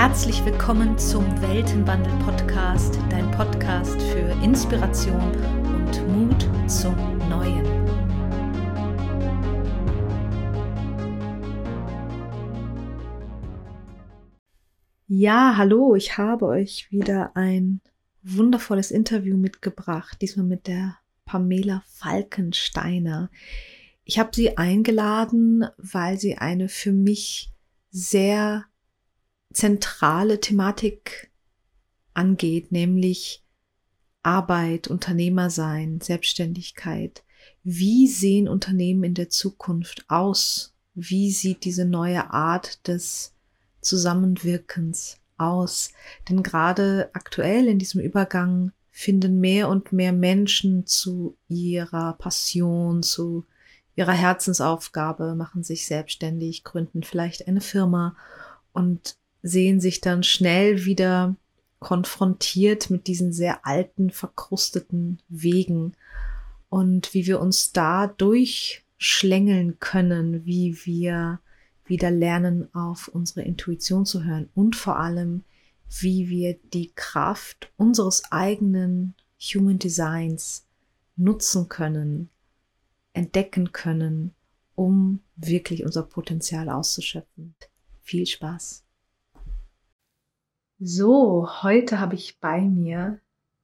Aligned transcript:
Herzlich 0.00 0.44
willkommen 0.44 0.96
zum 0.96 1.24
Weltenwandel 1.42 2.12
Podcast, 2.24 3.00
dein 3.10 3.28
Podcast 3.32 4.00
für 4.00 4.30
Inspiration 4.44 5.20
und 5.74 6.06
Mut 6.06 6.70
zum 6.70 6.94
Neuen. 7.28 7.66
Ja, 15.08 15.56
hallo, 15.56 15.96
ich 15.96 16.16
habe 16.16 16.46
euch 16.46 16.86
wieder 16.92 17.34
ein 17.34 17.80
wundervolles 18.22 18.92
Interview 18.92 19.36
mitgebracht, 19.36 20.22
diesmal 20.22 20.46
mit 20.46 20.68
der 20.68 20.96
Pamela 21.24 21.82
Falkensteiner. 21.88 23.32
Ich 24.04 24.20
habe 24.20 24.30
sie 24.32 24.56
eingeladen, 24.56 25.66
weil 25.76 26.20
sie 26.20 26.38
eine 26.38 26.68
für 26.68 26.92
mich 26.92 27.50
sehr 27.90 28.64
zentrale 29.52 30.40
Thematik 30.40 31.30
angeht, 32.14 32.72
nämlich 32.72 33.44
Arbeit, 34.22 34.88
Unternehmersein, 34.88 36.00
Selbstständigkeit. 36.00 37.24
Wie 37.62 38.08
sehen 38.08 38.48
Unternehmen 38.48 39.04
in 39.04 39.14
der 39.14 39.30
Zukunft 39.30 40.04
aus? 40.08 40.74
Wie 40.94 41.30
sieht 41.30 41.64
diese 41.64 41.84
neue 41.84 42.30
Art 42.32 42.86
des 42.88 43.34
Zusammenwirkens 43.80 45.18
aus? 45.36 45.92
Denn 46.28 46.42
gerade 46.42 47.10
aktuell 47.12 47.68
in 47.68 47.78
diesem 47.78 48.00
Übergang 48.00 48.72
finden 48.90 49.38
mehr 49.38 49.68
und 49.68 49.92
mehr 49.92 50.12
Menschen 50.12 50.84
zu 50.86 51.36
ihrer 51.46 52.14
Passion, 52.14 53.04
zu 53.04 53.46
ihrer 53.94 54.12
Herzensaufgabe, 54.12 55.36
machen 55.36 55.62
sich 55.62 55.86
selbstständig, 55.86 56.64
gründen 56.64 57.04
vielleicht 57.04 57.46
eine 57.46 57.60
Firma 57.60 58.16
und 58.72 59.16
sehen 59.42 59.80
sich 59.80 60.00
dann 60.00 60.22
schnell 60.22 60.84
wieder 60.84 61.36
konfrontiert 61.80 62.90
mit 62.90 63.06
diesen 63.06 63.32
sehr 63.32 63.64
alten, 63.66 64.10
verkrusteten 64.10 65.20
Wegen 65.28 65.94
und 66.68 67.14
wie 67.14 67.26
wir 67.26 67.40
uns 67.40 67.72
da 67.72 68.08
durchschlängeln 68.08 69.78
können, 69.78 70.44
wie 70.44 70.76
wir 70.84 71.40
wieder 71.86 72.10
lernen, 72.10 72.72
auf 72.74 73.08
unsere 73.08 73.42
Intuition 73.42 74.04
zu 74.04 74.24
hören 74.24 74.48
und 74.54 74.76
vor 74.76 74.98
allem, 74.98 75.44
wie 76.00 76.28
wir 76.28 76.58
die 76.74 76.90
Kraft 76.94 77.72
unseres 77.76 78.30
eigenen 78.30 79.14
Human 79.40 79.78
Designs 79.78 80.66
nutzen 81.16 81.68
können, 81.68 82.28
entdecken 83.14 83.72
können, 83.72 84.34
um 84.74 85.20
wirklich 85.36 85.84
unser 85.84 86.02
Potenzial 86.02 86.68
auszuschöpfen. 86.68 87.54
Viel 88.02 88.26
Spaß! 88.26 88.84
So, 90.80 91.48
heute 91.64 91.98
habe 91.98 92.14
ich 92.14 92.38
bei 92.38 92.60
mir 92.60 93.18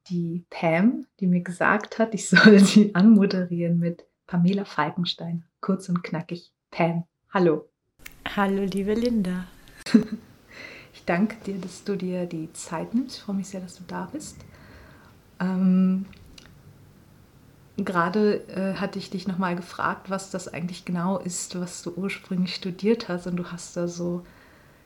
die 0.09 0.45
Pam, 0.49 1.07
die 1.21 1.27
mir 1.27 1.39
gesagt 1.39 1.97
hat, 1.97 2.13
ich 2.13 2.27
soll 2.29 2.59
sie 2.59 2.93
anmoderieren 2.93 3.79
mit 3.79 4.05
Pamela 4.27 4.65
Falkenstein. 4.65 5.45
Kurz 5.61 5.87
und 5.87 6.03
knackig. 6.03 6.51
Pam, 6.71 7.05
hallo. 7.33 7.69
Hallo, 8.35 8.63
liebe 8.63 8.93
Linda. 8.93 9.45
Ich 10.93 11.03
danke 11.05 11.35
dir, 11.45 11.59
dass 11.59 11.83
du 11.83 11.95
dir 11.97 12.25
die 12.25 12.51
Zeit 12.53 12.95
nimmst. 12.95 13.17
Ich 13.17 13.23
freue 13.23 13.35
mich 13.35 13.49
sehr, 13.49 13.59
dass 13.59 13.75
du 13.75 13.83
da 13.85 14.09
bist. 14.11 14.37
Ähm, 15.39 16.07
Gerade 17.77 18.37
äh, 18.47 18.75
hatte 18.75 18.97
ich 18.97 19.11
dich 19.11 19.27
nochmal 19.27 19.55
gefragt, 19.55 20.09
was 20.09 20.31
das 20.31 20.47
eigentlich 20.47 20.83
genau 20.83 21.19
ist, 21.19 21.59
was 21.59 21.83
du 21.83 21.91
ursprünglich 21.91 22.55
studiert 22.55 23.07
hast. 23.07 23.27
Und 23.27 23.35
du 23.35 23.51
hast 23.51 23.77
da 23.77 23.87
so 23.87 24.25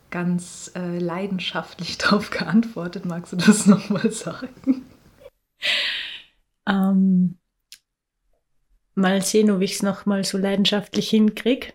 ganz 0.10 0.72
äh, 0.76 0.98
leidenschaftlich 1.00 1.98
darauf 2.00 2.30
geantwortet. 2.30 3.06
Magst 3.06 3.34
du 3.34 3.38
das 3.38 3.66
nochmal 3.66 4.12
sagen? 4.12 4.86
Ähm, 6.68 7.38
mal 8.96 9.22
sehen, 9.22 9.52
ob 9.52 9.62
ich 9.62 9.74
es 9.74 9.84
nochmal 9.84 10.24
so 10.24 10.38
leidenschaftlich 10.38 11.10
hinkriege. 11.10 11.74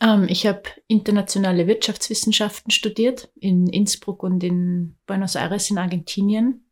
Ähm, 0.00 0.26
ich 0.28 0.46
habe 0.46 0.62
internationale 0.86 1.66
Wirtschaftswissenschaften 1.66 2.70
studiert 2.70 3.30
in 3.36 3.66
Innsbruck 3.68 4.22
und 4.22 4.44
in 4.44 4.96
Buenos 5.06 5.34
Aires 5.34 5.70
in 5.70 5.78
Argentinien. 5.78 6.64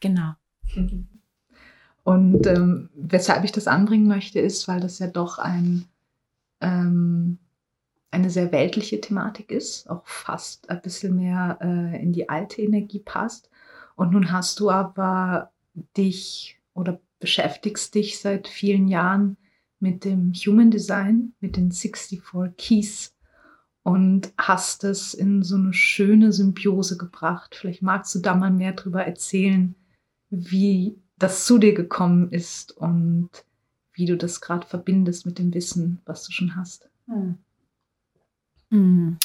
Genau. 0.00 0.32
Und 2.04 2.46
ähm, 2.46 2.90
weshalb 2.94 3.44
ich 3.44 3.52
das 3.52 3.66
anbringen 3.66 4.06
möchte, 4.06 4.38
ist, 4.38 4.68
weil 4.68 4.80
das 4.80 4.98
ja 4.98 5.08
doch 5.08 5.38
ein 5.38 5.86
ähm, 6.60 7.38
eine 8.16 8.30
sehr 8.30 8.50
weltliche 8.50 9.00
Thematik 9.00 9.50
ist, 9.50 9.88
auch 9.90 10.06
fast 10.06 10.70
ein 10.70 10.80
bisschen 10.80 11.16
mehr 11.16 11.58
äh, 11.60 12.02
in 12.02 12.12
die 12.12 12.28
alte 12.28 12.62
Energie 12.62 13.00
passt. 13.00 13.50
Und 13.94 14.12
nun 14.12 14.32
hast 14.32 14.58
du 14.58 14.70
aber 14.70 15.52
dich 15.96 16.58
oder 16.74 16.98
beschäftigst 17.20 17.94
dich 17.94 18.18
seit 18.18 18.48
vielen 18.48 18.88
Jahren 18.88 19.36
mit 19.80 20.04
dem 20.04 20.32
Human 20.32 20.70
Design, 20.70 21.34
mit 21.40 21.56
den 21.56 21.70
64 21.72 22.22
Keys 22.56 23.14
und 23.82 24.32
hast 24.38 24.84
es 24.84 25.12
in 25.14 25.42
so 25.42 25.56
eine 25.56 25.74
schöne 25.74 26.32
Symbiose 26.32 26.96
gebracht. 26.96 27.54
Vielleicht 27.54 27.82
magst 27.82 28.14
du 28.14 28.20
da 28.20 28.34
mal 28.34 28.50
mehr 28.50 28.72
darüber 28.72 29.04
erzählen, 29.04 29.74
wie 30.30 30.98
das 31.18 31.44
zu 31.44 31.58
dir 31.58 31.74
gekommen 31.74 32.30
ist 32.30 32.72
und 32.76 33.30
wie 33.92 34.06
du 34.06 34.16
das 34.16 34.40
gerade 34.40 34.66
verbindest 34.66 35.26
mit 35.26 35.38
dem 35.38 35.52
Wissen, 35.52 36.00
was 36.06 36.24
du 36.24 36.32
schon 36.32 36.56
hast. 36.56 36.88
Hm. 37.06 37.38
Hm. 38.70 39.18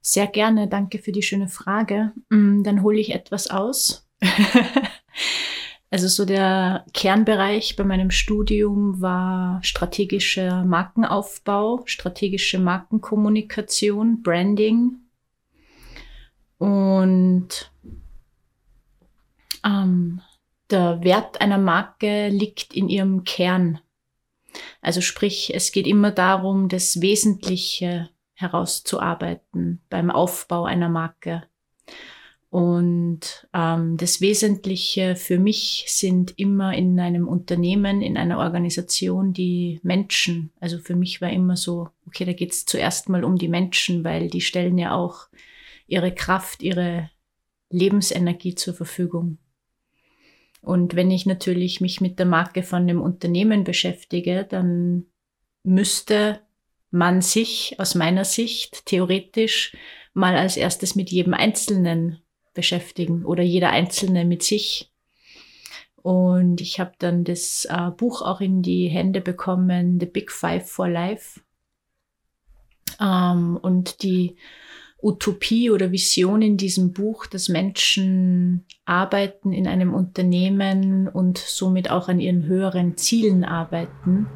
Sehr 0.00 0.26
gerne, 0.26 0.66
danke 0.66 0.98
für 0.98 1.12
die 1.12 1.22
schöne 1.22 1.48
Frage. 1.48 2.12
Hm, 2.30 2.64
dann 2.64 2.82
hole 2.82 2.98
ich 2.98 3.14
etwas 3.14 3.48
aus. 3.48 4.08
also 5.90 6.08
so 6.08 6.24
der 6.24 6.86
Kernbereich 6.94 7.76
bei 7.76 7.84
meinem 7.84 8.10
Studium 8.10 9.00
war 9.00 9.62
strategischer 9.62 10.64
Markenaufbau, 10.64 11.82
strategische 11.84 12.58
Markenkommunikation, 12.58 14.22
Branding. 14.22 14.96
Und 16.56 17.70
ähm, 19.64 20.22
der 20.70 21.02
Wert 21.04 21.40
einer 21.42 21.58
Marke 21.58 22.28
liegt 22.28 22.74
in 22.74 22.88
ihrem 22.88 23.24
Kern. 23.24 23.80
Also 24.80 25.00
sprich, 25.00 25.52
es 25.54 25.72
geht 25.72 25.86
immer 25.86 26.10
darum, 26.10 26.68
das 26.68 27.00
Wesentliche 27.02 28.08
herauszuarbeiten 28.40 29.82
beim 29.88 30.10
Aufbau 30.10 30.64
einer 30.64 30.88
Marke. 30.88 31.44
Und 32.50 33.46
ähm, 33.54 33.96
das 33.96 34.20
Wesentliche 34.20 35.14
für 35.14 35.38
mich 35.38 35.84
sind 35.86 36.36
immer 36.36 36.74
in 36.74 36.98
einem 36.98 37.28
Unternehmen, 37.28 38.02
in 38.02 38.16
einer 38.16 38.38
Organisation 38.38 39.32
die 39.32 39.78
Menschen. 39.84 40.50
Also 40.58 40.78
für 40.78 40.96
mich 40.96 41.20
war 41.20 41.30
immer 41.30 41.56
so, 41.56 41.90
okay, 42.08 42.24
da 42.24 42.32
geht 42.32 42.50
es 42.50 42.66
zuerst 42.66 43.08
mal 43.08 43.22
um 43.22 43.36
die 43.36 43.48
Menschen, 43.48 44.02
weil 44.02 44.28
die 44.28 44.40
stellen 44.40 44.78
ja 44.78 44.96
auch 44.96 45.28
ihre 45.86 46.12
Kraft, 46.12 46.64
ihre 46.64 47.10
Lebensenergie 47.70 48.56
zur 48.56 48.74
Verfügung. 48.74 49.38
Und 50.60 50.96
wenn 50.96 51.10
ich 51.12 51.26
natürlich 51.26 51.80
mich 51.80 52.00
mit 52.00 52.18
der 52.18 52.26
Marke 52.26 52.64
von 52.64 52.82
einem 52.82 53.00
Unternehmen 53.00 53.62
beschäftige, 53.62 54.44
dann 54.44 55.06
müsste 55.62 56.40
man 56.90 57.22
sich 57.22 57.76
aus 57.78 57.94
meiner 57.94 58.24
Sicht 58.24 58.86
theoretisch 58.86 59.76
mal 60.12 60.36
als 60.36 60.56
erstes 60.56 60.94
mit 60.96 61.10
jedem 61.10 61.34
Einzelnen 61.34 62.18
beschäftigen 62.54 63.24
oder 63.24 63.42
jeder 63.42 63.70
Einzelne 63.70 64.24
mit 64.24 64.42
sich. 64.42 64.90
Und 66.02 66.60
ich 66.60 66.80
habe 66.80 66.92
dann 66.98 67.24
das 67.24 67.66
äh, 67.66 67.90
Buch 67.90 68.22
auch 68.22 68.40
in 68.40 68.62
die 68.62 68.88
Hände 68.88 69.20
bekommen, 69.20 70.00
The 70.00 70.06
Big 70.06 70.32
Five 70.32 70.68
for 70.68 70.88
Life. 70.88 71.40
Ähm, 72.98 73.58
und 73.60 74.02
die 74.02 74.36
Utopie 75.02 75.70
oder 75.70 75.92
Vision 75.92 76.42
in 76.42 76.56
diesem 76.56 76.92
Buch, 76.92 77.26
dass 77.26 77.48
Menschen 77.48 78.66
arbeiten 78.84 79.52
in 79.52 79.66
einem 79.66 79.94
Unternehmen 79.94 81.08
und 81.08 81.38
somit 81.38 81.90
auch 81.90 82.08
an 82.08 82.20
ihren 82.20 82.44
höheren 82.44 82.96
Zielen 82.96 83.44
arbeiten, 83.44 84.26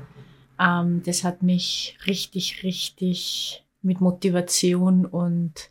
ähm, 0.58 1.02
das 1.04 1.24
hat 1.24 1.42
mich 1.42 1.96
richtig, 2.06 2.62
richtig 2.62 3.64
mit 3.82 4.00
Motivation 4.00 5.06
und 5.06 5.70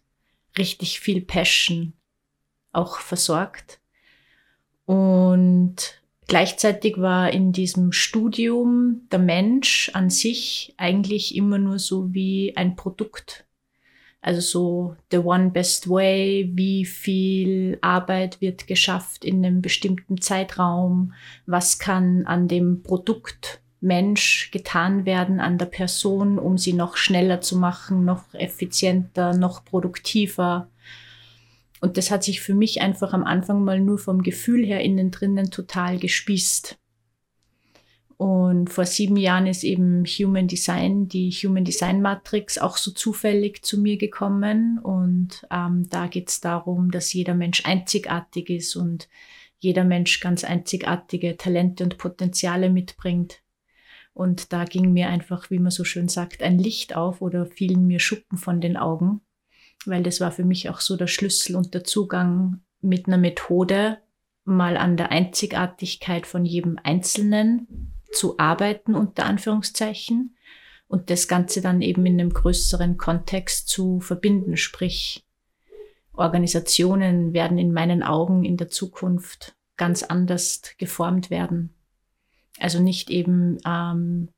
richtig 0.57 0.99
viel 0.99 1.21
Passion 1.21 1.93
auch 2.71 2.97
versorgt. 2.97 3.79
Und 4.85 6.01
gleichzeitig 6.27 6.99
war 6.99 7.31
in 7.31 7.51
diesem 7.51 7.91
Studium 7.91 9.07
der 9.11 9.19
Mensch 9.19 9.89
an 9.93 10.09
sich 10.09 10.73
eigentlich 10.77 11.35
immer 11.35 11.57
nur 11.57 11.79
so 11.79 12.13
wie 12.13 12.55
ein 12.55 12.75
Produkt. 12.75 13.45
Also 14.21 14.39
so 14.39 14.95
the 15.11 15.17
one 15.17 15.49
best 15.49 15.89
way, 15.89 16.49
wie 16.53 16.85
viel 16.85 17.77
Arbeit 17.81 18.39
wird 18.39 18.67
geschafft 18.67 19.25
in 19.25 19.45
einem 19.45 19.61
bestimmten 19.61 20.21
Zeitraum, 20.21 21.13
was 21.45 21.77
kann 21.77 22.25
an 22.25 22.47
dem 22.47 22.83
Produkt 22.83 23.62
Mensch 23.83 24.49
getan 24.51 25.05
werden 25.05 25.41
an 25.41 25.57
der 25.57 25.65
Person, 25.65 26.39
um 26.39 26.57
sie 26.57 26.71
noch 26.71 26.95
schneller 26.95 27.41
zu 27.41 27.57
machen, 27.57 28.05
noch 28.05 28.33
effizienter, 28.33 29.35
noch 29.35 29.65
produktiver. 29.65 30.69
Und 31.81 31.97
das 31.97 32.09
hat 32.09 32.23
sich 32.23 32.39
für 32.39 32.53
mich 32.53 32.81
einfach 32.81 33.11
am 33.11 33.25
Anfang 33.25 33.61
mal 33.65 33.81
nur 33.81 33.99
vom 33.99 34.23
Gefühl 34.23 34.65
her 34.65 34.79
innen 34.79 35.11
drinnen 35.11 35.51
total 35.51 35.99
gespießt. 35.99 36.77
Und 38.15 38.69
vor 38.69 38.85
sieben 38.85 39.17
Jahren 39.17 39.47
ist 39.47 39.65
eben 39.65 40.05
Human 40.05 40.47
Design, 40.47 41.09
die 41.09 41.29
Human 41.31 41.65
Design 41.65 42.01
Matrix, 42.01 42.57
auch 42.57 42.77
so 42.77 42.91
zufällig 42.91 43.65
zu 43.65 43.81
mir 43.81 43.97
gekommen. 43.97 44.79
Und 44.79 45.45
ähm, 45.51 45.89
da 45.89 46.07
geht 46.07 46.29
es 46.29 46.39
darum, 46.39 46.89
dass 46.89 47.11
jeder 47.11 47.33
Mensch 47.33 47.65
einzigartig 47.65 48.49
ist 48.49 48.77
und 48.77 49.09
jeder 49.59 49.83
Mensch 49.83 50.21
ganz 50.21 50.45
einzigartige 50.45 51.35
Talente 51.35 51.83
und 51.83 51.97
Potenziale 51.97 52.69
mitbringt. 52.69 53.42
Und 54.13 54.53
da 54.53 54.65
ging 54.65 54.93
mir 54.93 55.09
einfach, 55.09 55.49
wie 55.49 55.59
man 55.59 55.71
so 55.71 55.83
schön 55.83 56.07
sagt, 56.07 56.43
ein 56.43 56.59
Licht 56.59 56.95
auf 56.95 57.21
oder 57.21 57.45
fielen 57.45 57.87
mir 57.87 57.99
Schuppen 57.99 58.37
von 58.37 58.61
den 58.61 58.77
Augen, 58.77 59.21
weil 59.85 60.03
das 60.03 60.21
war 60.21 60.31
für 60.31 60.45
mich 60.45 60.69
auch 60.69 60.79
so 60.79 60.95
der 60.97 61.07
Schlüssel 61.07 61.55
und 61.55 61.73
der 61.73 61.83
Zugang 61.83 62.61
mit 62.81 63.07
einer 63.07 63.17
Methode, 63.17 63.97
mal 64.45 64.77
an 64.77 64.97
der 64.97 65.11
Einzigartigkeit 65.11 66.27
von 66.27 66.45
jedem 66.45 66.77
Einzelnen 66.83 67.93
zu 68.11 68.37
arbeiten, 68.37 68.93
unter 68.93 69.25
Anführungszeichen, 69.25 70.35
und 70.87 71.09
das 71.09 71.27
Ganze 71.27 71.61
dann 71.61 71.81
eben 71.81 72.05
in 72.05 72.19
einem 72.19 72.29
größeren 72.29 72.97
Kontext 72.97 73.67
zu 73.67 73.99
verbinden. 73.99 74.57
Sprich, 74.57 75.25
Organisationen 76.11 77.33
werden 77.33 77.57
in 77.57 77.73
meinen 77.73 78.03
Augen 78.03 78.43
in 78.43 78.57
der 78.57 78.69
Zukunft 78.69 79.55
ganz 79.75 80.03
anders 80.03 80.61
geformt 80.77 81.31
werden. 81.31 81.73
Also 82.59 82.79
nicht 82.79 83.09
eben 83.09 83.57
ähm, 83.65 84.29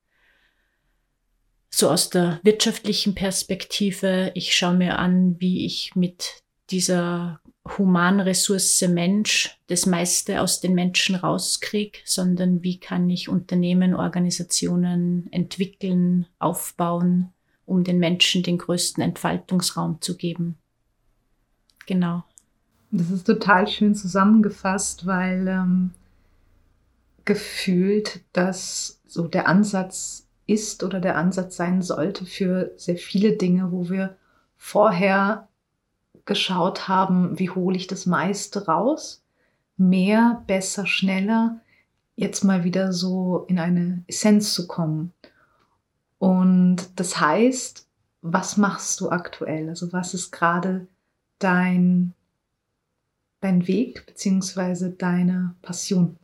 so 1.70 1.90
aus 1.90 2.08
der 2.10 2.40
wirtschaftlichen 2.42 3.14
Perspektive, 3.14 4.32
ich 4.34 4.54
schaue 4.54 4.74
mir 4.74 4.98
an, 4.98 5.36
wie 5.38 5.66
ich 5.66 5.94
mit 5.94 6.42
dieser 6.70 7.40
Humanressource 7.76 8.88
Mensch 8.88 9.58
das 9.66 9.86
meiste 9.86 10.40
aus 10.40 10.60
den 10.60 10.74
Menschen 10.74 11.16
rauskriege, 11.16 11.98
sondern 12.04 12.62
wie 12.62 12.78
kann 12.78 13.10
ich 13.10 13.28
Unternehmen, 13.28 13.94
Organisationen 13.94 15.28
entwickeln, 15.32 16.26
aufbauen, 16.38 17.30
um 17.66 17.84
den 17.84 17.98
Menschen 17.98 18.42
den 18.42 18.58
größten 18.58 19.02
Entfaltungsraum 19.02 20.00
zu 20.00 20.16
geben. 20.16 20.56
Genau. 21.86 22.24
Das 22.90 23.10
ist 23.10 23.24
total 23.24 23.66
schön 23.68 23.94
zusammengefasst, 23.94 25.06
weil 25.06 25.46
ähm, 25.48 25.90
gefühlt, 27.26 28.20
dass 28.32 29.02
so 29.06 29.26
der 29.26 29.46
Ansatz 29.48 30.26
ist 30.46 30.82
oder 30.82 31.00
der 31.00 31.16
Ansatz 31.16 31.56
sein 31.56 31.82
sollte 31.82 32.24
für 32.24 32.72
sehr 32.76 32.96
viele 32.96 33.32
Dinge, 33.32 33.72
wo 33.72 33.90
wir 33.90 34.16
vorher 34.56 35.48
geschaut 36.24 36.88
haben, 36.88 37.38
wie 37.38 37.50
hole 37.50 37.76
ich 37.76 37.86
das 37.86 38.06
meiste 38.06 38.66
raus, 38.66 39.22
mehr, 39.76 40.42
besser, 40.46 40.86
schneller, 40.86 41.60
jetzt 42.14 42.44
mal 42.44 42.64
wieder 42.64 42.92
so 42.92 43.44
in 43.48 43.58
eine 43.58 44.02
Essenz 44.06 44.54
zu 44.54 44.66
kommen. 44.66 45.12
Und 46.18 46.88
das 46.96 47.20
heißt, 47.20 47.86
was 48.22 48.56
machst 48.56 49.00
du 49.00 49.10
aktuell? 49.10 49.68
Also 49.68 49.92
was 49.92 50.14
ist 50.14 50.32
gerade 50.32 50.86
dein, 51.38 52.14
dein 53.40 53.66
Weg 53.68 54.06
beziehungsweise 54.06 54.90
deine 54.90 55.54
Passion? 55.62 56.18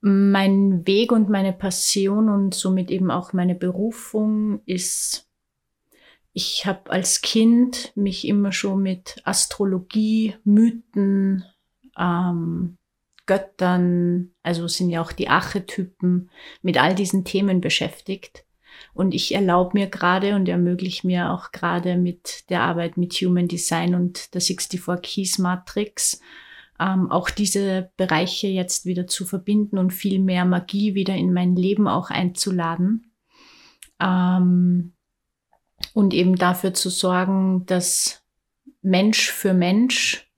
Mein 0.00 0.86
Weg 0.86 1.12
und 1.12 1.28
meine 1.30 1.52
Passion 1.52 2.28
und 2.28 2.54
somit 2.54 2.90
eben 2.90 3.10
auch 3.10 3.32
meine 3.32 3.54
Berufung 3.54 4.60
ist 4.66 5.24
ich 6.36 6.66
habe 6.66 6.90
als 6.90 7.22
Kind 7.22 7.92
mich 7.94 8.26
immer 8.26 8.50
schon 8.50 8.82
mit 8.82 9.22
Astrologie, 9.24 10.34
Mythen, 10.42 11.44
ähm, 11.96 12.76
Göttern, 13.26 14.32
also 14.42 14.66
sind 14.66 14.90
ja 14.90 15.00
auch 15.00 15.12
die 15.12 15.28
Archetypen, 15.28 16.30
mit 16.60 16.76
all 16.76 16.94
diesen 16.94 17.24
Themen 17.24 17.60
beschäftigt. 17.60 18.44
Und 18.92 19.14
ich 19.14 19.32
erlaube 19.32 19.78
mir 19.78 19.86
gerade 19.86 20.34
und 20.34 20.48
ermögliche 20.48 21.06
mir 21.06 21.30
auch 21.30 21.52
gerade 21.52 21.96
mit 21.96 22.50
der 22.50 22.62
Arbeit 22.62 22.96
mit 22.96 23.12
Human 23.14 23.46
Design 23.46 23.94
und 23.94 24.34
der 24.34 24.40
64 24.40 25.00
Keys 25.02 25.38
Matrix 25.38 26.20
ähm, 26.80 27.10
auch 27.10 27.30
diese 27.30 27.90
Bereiche 27.96 28.48
jetzt 28.48 28.84
wieder 28.84 29.06
zu 29.06 29.24
verbinden 29.24 29.78
und 29.78 29.92
viel 29.92 30.18
mehr 30.18 30.44
Magie 30.44 30.94
wieder 30.94 31.14
in 31.14 31.32
mein 31.32 31.54
Leben 31.56 31.86
auch 31.86 32.10
einzuladen. 32.10 33.12
Ähm, 34.00 34.92
und 35.92 36.14
eben 36.14 36.36
dafür 36.36 36.74
zu 36.74 36.90
sorgen, 36.90 37.66
dass 37.66 38.22
Mensch 38.82 39.30
für 39.30 39.54
Mensch 39.54 40.30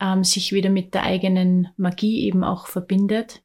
ähm, 0.00 0.24
sich 0.24 0.52
wieder 0.52 0.70
mit 0.70 0.94
der 0.94 1.02
eigenen 1.02 1.68
Magie 1.76 2.20
eben 2.26 2.44
auch 2.44 2.66
verbindet 2.66 3.42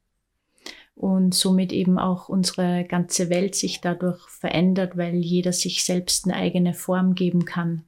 und 0.95 1.33
somit 1.33 1.71
eben 1.71 1.97
auch 1.97 2.29
unsere 2.29 2.85
ganze 2.85 3.29
Welt 3.29 3.55
sich 3.55 3.81
dadurch 3.81 4.19
verändert, 4.29 4.97
weil 4.97 5.15
jeder 5.15 5.53
sich 5.53 5.83
selbst 5.83 6.25
eine 6.25 6.35
eigene 6.35 6.73
Form 6.73 7.15
geben 7.15 7.45
kann. 7.45 7.85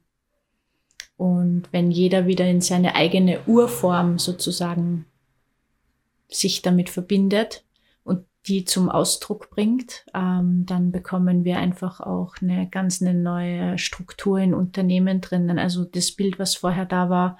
Und 1.16 1.68
wenn 1.70 1.90
jeder 1.90 2.26
wieder 2.26 2.46
in 2.46 2.60
seine 2.60 2.94
eigene 2.94 3.40
Urform 3.46 4.18
sozusagen 4.18 5.06
sich 6.28 6.62
damit 6.62 6.90
verbindet, 6.90 7.64
die 8.46 8.64
zum 8.64 8.90
Ausdruck 8.90 9.50
bringt, 9.50 10.04
ähm, 10.14 10.64
dann 10.66 10.92
bekommen 10.92 11.44
wir 11.44 11.58
einfach 11.58 12.00
auch 12.00 12.34
eine 12.42 12.68
ganz 12.68 13.00
eine 13.00 13.14
neue 13.14 13.78
Struktur 13.78 14.38
in 14.38 14.52
Unternehmen 14.54 15.20
drinnen. 15.20 15.58
Also 15.58 15.84
das 15.84 16.12
Bild, 16.12 16.38
was 16.38 16.54
vorher 16.54 16.84
da 16.84 17.08
war, 17.08 17.38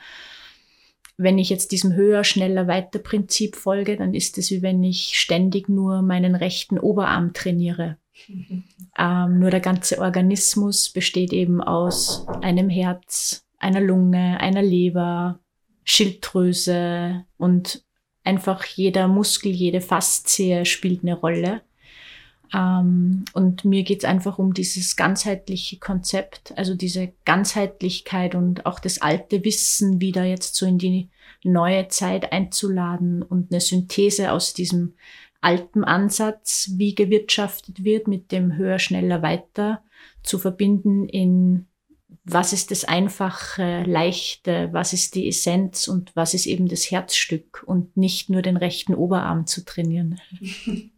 wenn 1.16 1.38
ich 1.38 1.50
jetzt 1.50 1.72
diesem 1.72 1.92
höher, 1.94 2.24
schneller, 2.24 2.66
weiter 2.66 2.98
Prinzip 2.98 3.54
folge, 3.54 3.96
dann 3.96 4.14
ist 4.14 4.38
es 4.38 4.50
wie 4.50 4.62
wenn 4.62 4.82
ich 4.82 5.18
ständig 5.18 5.68
nur 5.68 6.02
meinen 6.02 6.34
rechten 6.34 6.78
Oberarm 6.78 7.34
trainiere. 7.34 7.98
Mhm. 8.26 8.64
Ähm, 8.98 9.38
nur 9.38 9.50
der 9.50 9.60
ganze 9.60 9.98
Organismus 9.98 10.88
besteht 10.90 11.32
eben 11.32 11.60
aus 11.60 12.26
einem 12.40 12.68
Herz, 12.68 13.43
einer 13.64 13.80
Lunge, 13.80 14.38
einer 14.40 14.62
Leber, 14.62 15.40
Schilddrüse 15.84 17.24
und 17.38 17.82
einfach 18.22 18.64
jeder 18.64 19.08
Muskel, 19.08 19.52
jede 19.52 19.80
Faszie 19.80 20.64
spielt 20.66 21.02
eine 21.02 21.14
Rolle. 21.14 21.62
Ähm, 22.52 23.24
und 23.32 23.64
mir 23.64 23.82
geht's 23.82 24.04
einfach 24.04 24.38
um 24.38 24.52
dieses 24.52 24.96
ganzheitliche 24.96 25.78
Konzept, 25.78 26.52
also 26.56 26.74
diese 26.74 27.12
Ganzheitlichkeit 27.24 28.34
und 28.34 28.66
auch 28.66 28.80
das 28.80 29.00
alte 29.00 29.42
Wissen 29.44 30.00
wieder 30.00 30.24
jetzt 30.24 30.56
so 30.56 30.66
in 30.66 30.78
die 30.78 31.08
neue 31.42 31.88
Zeit 31.88 32.32
einzuladen 32.32 33.22
und 33.22 33.50
eine 33.50 33.60
Synthese 33.60 34.32
aus 34.32 34.52
diesem 34.52 34.94
alten 35.40 35.84
Ansatz, 35.84 36.70
wie 36.76 36.94
gewirtschaftet 36.94 37.82
wird, 37.82 38.08
mit 38.08 38.30
dem 38.30 38.56
höher, 38.56 38.78
schneller, 38.78 39.22
weiter 39.22 39.82
zu 40.22 40.38
verbinden 40.38 41.06
in 41.08 41.66
was 42.24 42.52
ist 42.52 42.70
das 42.70 42.84
Einfache, 42.84 43.82
Leichte, 43.86 44.68
was 44.72 44.92
ist 44.92 45.14
die 45.14 45.28
Essenz 45.28 45.88
und 45.88 46.14
was 46.14 46.34
ist 46.34 46.46
eben 46.46 46.68
das 46.68 46.90
Herzstück 46.90 47.62
und 47.66 47.96
nicht 47.96 48.30
nur 48.30 48.42
den 48.42 48.56
rechten 48.56 48.94
Oberarm 48.94 49.46
zu 49.46 49.64
trainieren. 49.64 50.20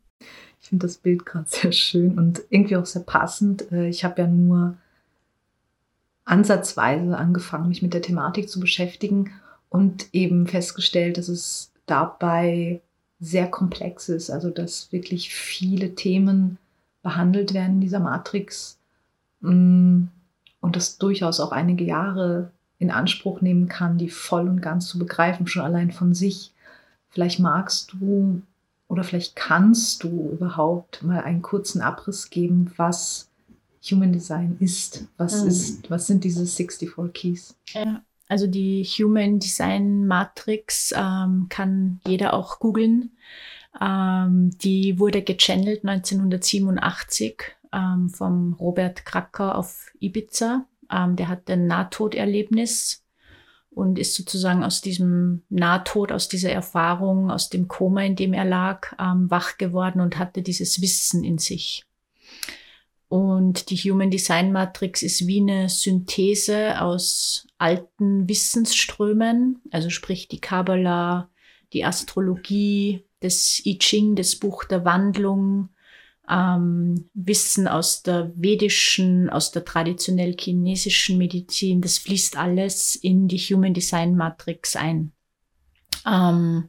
Ich 0.59 0.71
finde 0.71 0.87
das 0.89 0.97
Bild 0.97 1.25
gerade 1.25 1.47
sehr 1.49 1.71
schön 1.71 2.19
und 2.19 2.43
irgendwie 2.51 2.75
auch 2.75 2.87
sehr 2.87 3.03
passend. 3.03 3.71
Äh, 3.71 3.89
ich 3.89 4.03
habe 4.03 4.23
ja 4.23 4.27
nur 4.27 4.77
ansatzweise 6.25 7.17
angefangen, 7.17 7.69
mich 7.69 7.83
mit 7.83 7.95
der 7.95 8.03
Thematik 8.03 8.51
zu 8.51 8.59
beschäftigen 8.59 9.31
und 9.69 10.09
eben 10.13 10.49
festgestellt, 10.49 11.19
dass 11.19 11.29
es 11.29 11.71
dabei 11.87 12.81
sehr 13.21 13.49
komplex 13.49 14.09
ist, 14.09 14.29
also 14.29 14.51
dass 14.51 14.91
wirklich 14.91 15.33
viele 15.33 15.95
Themen 15.95 16.59
behandelt 17.03 17.55
werden 17.55 17.77
in 17.77 17.81
dieser 17.81 18.01
Matrix 18.01 18.79
mm, 19.41 20.07
und 20.67 20.75
das 20.75 20.99
durchaus 20.99 21.39
auch 21.39 21.53
einige 21.53 21.85
Jahre 21.85 22.51
in 22.81 22.91
Anspruch 22.91 23.41
nehmen 23.41 23.69
kann, 23.69 23.99
die 23.99 24.11
voll 24.11 24.49
und 24.49 24.61
ganz 24.61 24.89
zu 24.89 24.99
begreifen, 24.99 25.47
schon 25.47 25.63
allein 25.63 25.93
von 25.93 26.13
sich. 26.13 26.53
Vielleicht 27.09 27.39
magst 27.39 27.93
du 27.93 28.43
oder 28.89 29.05
vielleicht 29.05 29.37
kannst 29.37 30.03
du 30.03 30.31
überhaupt 30.33 31.05
mal 31.05 31.21
einen 31.21 31.41
kurzen 31.41 31.81
Abriss 31.81 32.31
geben, 32.31 32.73
was 32.77 33.29
Human 33.89 34.13
Design 34.13 34.57
ist. 34.59 35.07
Was 35.17 35.43
mhm. 35.43 35.49
ist, 35.49 35.89
was 35.91 36.09
sind 36.09 36.25
diese 36.25 36.45
64 36.45 36.91
Keys? 37.15 37.55
Ja, 37.69 38.03
also 38.29 38.49
die 38.49 38.83
Human 38.83 39.39
Design 39.39 40.05
Matrix 40.09 40.93
ähm, 40.97 41.47
kann 41.49 42.01
jeder 42.09 42.35
auch 42.35 42.59
googeln. 42.59 43.13
Ähm, 43.81 44.51
die 44.59 44.99
wurde 44.99 45.23
gechannelt 45.23 45.85
1987 45.87 47.56
ähm, 47.73 48.11
vom 48.11 48.55
Robert 48.55 49.05
Kracker 49.05 49.57
auf 49.57 49.93
Ibiza. 50.01 50.67
Ähm, 50.91 51.17
der 51.17 51.29
hat 51.29 51.51
ein 51.51 51.67
Nahtoderlebnis 51.67 53.05
und 53.71 53.99
ist 53.99 54.15
sozusagen 54.15 54.65
aus 54.65 54.81
diesem 54.81 55.43
Nahtod, 55.51 56.11
aus 56.11 56.29
dieser 56.29 56.51
Erfahrung, 56.51 57.31
aus 57.31 57.51
dem 57.51 57.69
Koma, 57.69 58.03
in 58.03 58.17
dem 58.17 58.33
er 58.33 58.47
lag, 58.47 58.95
ähm, 58.99 59.31
wach 59.31 59.59
geworden 59.59 60.01
und 60.01 60.19
hatte 60.19 60.43
dieses 60.43 60.81
Wissen 60.81 61.25
in 61.25 61.39
sich. 61.39 61.85
Und 63.09 63.71
die 63.71 63.77
Human 63.77 64.11
Design 64.11 64.51
Matrix 64.51 65.03
ist 65.03 65.27
wie 65.27 65.41
eine 65.41 65.69
Synthese 65.69 66.81
aus 66.81 67.47
alten 67.59 68.29
Wissensströmen, 68.29 69.61
also 69.71 69.91
sprich 69.91 70.29
die 70.29 70.41
Kabbalah, 70.41 71.31
die 71.73 71.85
Astrologie, 71.85 73.05
das 73.21 73.61
I 73.65 73.79
Ching, 73.79 74.17
das 74.17 74.37
Buch 74.37 74.65
der 74.65 74.85
Wandlung, 74.85 75.69
ähm, 76.29 77.09
Wissen 77.15 77.69
aus 77.69 78.03
der 78.03 78.33
vedischen, 78.35 79.31
aus 79.31 79.53
der 79.53 79.65
traditionell 79.65 80.35
chinesischen 80.39 81.19
Medizin, 81.19 81.81
das 81.81 81.99
fließt 81.99 82.37
alles 82.37 82.97
in 82.97 83.29
die 83.29 83.39
Human 83.39 83.75
Design 83.75 84.17
Matrix 84.17 84.77
ein. 84.77 85.13
Ähm, 86.07 86.69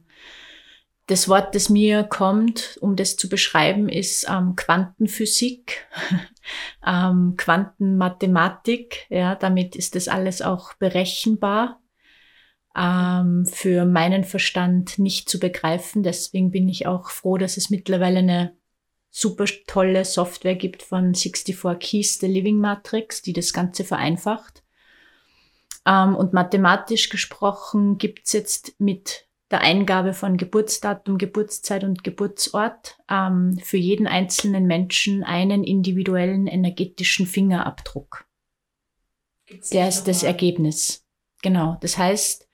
das 1.06 1.26
Wort, 1.26 1.54
das 1.54 1.70
mir 1.70 2.04
kommt, 2.04 2.76
um 2.82 2.94
das 2.94 3.16
zu 3.16 3.30
beschreiben, 3.30 3.88
ist 3.88 4.26
ähm, 4.28 4.56
Quantenphysik, 4.56 5.86
ähm, 6.86 7.34
Quantenmathematik. 7.38 9.06
Ja, 9.08 9.34
damit 9.34 9.74
ist 9.74 9.94
das 9.94 10.06
alles 10.08 10.42
auch 10.42 10.74
berechenbar. 10.74 11.80
Ähm, 12.76 13.46
für 13.46 13.86
meinen 13.86 14.22
Verstand 14.22 14.98
nicht 14.98 15.30
zu 15.30 15.40
begreifen. 15.40 16.02
Deswegen 16.02 16.50
bin 16.50 16.68
ich 16.68 16.86
auch 16.86 17.08
froh, 17.08 17.38
dass 17.38 17.56
es 17.56 17.70
mittlerweile 17.70 18.18
eine 18.18 18.57
super 19.18 19.46
tolle 19.66 20.04
Software 20.04 20.54
gibt 20.54 20.82
von 20.82 21.14
64 21.14 21.80
Keys, 21.80 22.18
The 22.20 22.28
Living 22.28 22.58
Matrix, 22.58 23.20
die 23.20 23.32
das 23.32 23.52
Ganze 23.52 23.82
vereinfacht. 23.84 24.62
Ähm, 25.84 26.14
und 26.14 26.32
mathematisch 26.32 27.08
gesprochen 27.08 27.98
gibt's 27.98 28.32
jetzt 28.32 28.78
mit 28.78 29.26
der 29.50 29.62
Eingabe 29.62 30.12
von 30.12 30.36
Geburtsdatum, 30.36 31.18
Geburtszeit 31.18 31.82
und 31.82 32.04
Geburtsort 32.04 32.98
ähm, 33.10 33.58
für 33.62 33.78
jeden 33.78 34.06
einzelnen 34.06 34.66
Menschen 34.66 35.24
einen 35.24 35.64
individuellen 35.64 36.46
energetischen 36.46 37.26
Fingerabdruck. 37.26 38.26
Der 39.72 39.88
ist 39.88 40.04
das 40.04 40.22
Ergebnis. 40.22 41.04
Genau. 41.42 41.78
Das 41.80 41.98
heißt, 41.98 42.46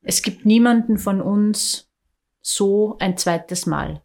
es 0.00 0.22
gibt 0.22 0.46
niemanden 0.46 0.98
von 0.98 1.20
uns 1.20 1.90
so 2.40 2.96
ein 2.98 3.16
zweites 3.18 3.66
Mal. 3.66 4.02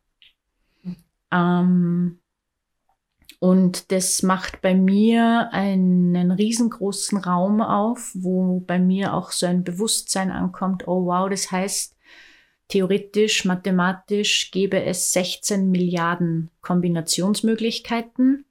Ähm, 1.31 2.19
und 3.39 3.91
das 3.91 4.23
macht 4.23 4.61
bei 4.61 4.73
mir 4.73 5.49
einen 5.51 6.31
riesengroßen 6.31 7.19
Raum 7.19 7.61
auf, 7.61 8.11
wo 8.15 8.61
bei 8.61 8.79
mir 8.79 9.13
auch 9.13 9.31
so 9.31 9.45
ein 9.45 9.63
Bewusstsein 9.63 10.31
ankommt, 10.31 10.87
oh 10.87 11.05
wow, 11.05 11.29
das 11.29 11.51
heißt, 11.51 11.97
Theoretisch, 12.67 13.45
mathematisch 13.45 14.51
gäbe 14.51 14.83
es 14.83 15.13
16 15.13 15.71
Milliarden 15.71 16.49
Kombinationsmöglichkeiten. 16.61 18.45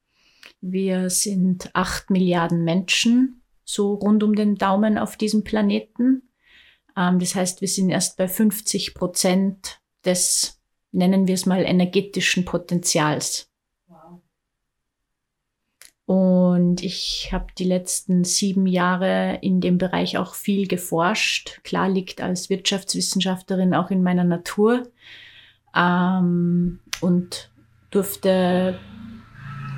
Wir 0.63 1.11
sind 1.11 1.71
8 1.75 2.09
Milliarden 2.09 2.65
Menschen, 2.65 3.43
so 3.65 3.93
rund 3.95 4.23
um 4.23 4.35
den 4.35 4.55
Daumen 4.55 4.97
auf 4.97 5.19
diesem 5.19 5.45
Planeten. 5.45 6.31
Ähm, 6.97 7.19
das 7.19 7.35
heißt, 7.35 7.61
wir 7.61 7.69
sind 7.69 7.91
erst 7.91 8.17
bei 8.17 8.27
50 8.27 8.95
Prozent 8.95 9.83
des, 10.07 10.56
nennen 10.97 11.29
wir 11.29 11.35
es 11.35 11.47
mal, 11.47 11.63
energetischen 11.65 12.45
Potenzials. 12.45 13.51
Und 16.07 16.85
ich 16.85 17.31
habe 17.33 17.47
die 17.59 17.65
letzten 17.65 18.23
sieben 18.23 18.67
Jahre 18.67 19.41
in 19.43 19.61
dem 19.61 19.77
Bereich 19.77 20.19
auch 20.19 20.35
viel 20.35 20.69
geforscht. 20.69 21.61
Klar 21.65 21.89
liegt 21.89 22.21
als 22.21 22.49
Wirtschaftswissenschaftlerin 22.49 23.75
auch 23.75 23.91
in 23.91 24.05
meiner 24.05 24.23
Natur. 24.23 24.89
Ähm, 25.75 26.79
und 27.01 27.51
durfte 27.91 28.79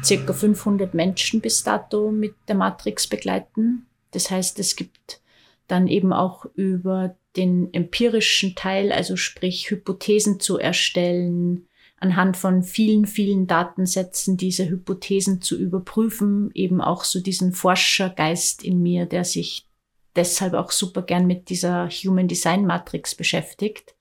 circa 0.04 0.32
500 0.32 0.92
Menschen 0.92 1.40
bis 1.40 1.64
dato 1.64 2.10
mit 2.10 2.34
der 2.46 2.56
Matrix 2.56 3.06
begleiten. 3.06 3.86
Das 4.10 4.30
heißt, 4.30 4.58
es 4.58 4.76
gibt 4.76 5.22
dann 5.66 5.88
eben 5.88 6.12
auch 6.12 6.44
über 6.54 7.16
den 7.38 7.72
empirischen 7.72 8.54
Teil, 8.54 8.92
also 8.92 9.16
sprich 9.16 9.70
Hypothesen 9.70 10.40
zu 10.40 10.58
erstellen, 10.58 11.68
anhand 12.00 12.36
von 12.36 12.62
vielen, 12.62 13.06
vielen 13.06 13.46
Datensätzen 13.46 14.36
diese 14.36 14.68
Hypothesen 14.68 15.40
zu 15.40 15.56
überprüfen, 15.56 16.50
eben 16.54 16.80
auch 16.80 17.04
so 17.04 17.20
diesen 17.20 17.52
Forschergeist 17.52 18.62
in 18.62 18.82
mir, 18.82 19.06
der 19.06 19.24
sich 19.24 19.66
deshalb 20.14 20.54
auch 20.54 20.70
super 20.70 21.02
gern 21.02 21.26
mit 21.26 21.48
dieser 21.48 21.88
Human 21.88 22.28
Design 22.28 22.66
Matrix 22.66 23.14
beschäftigt. 23.14 23.94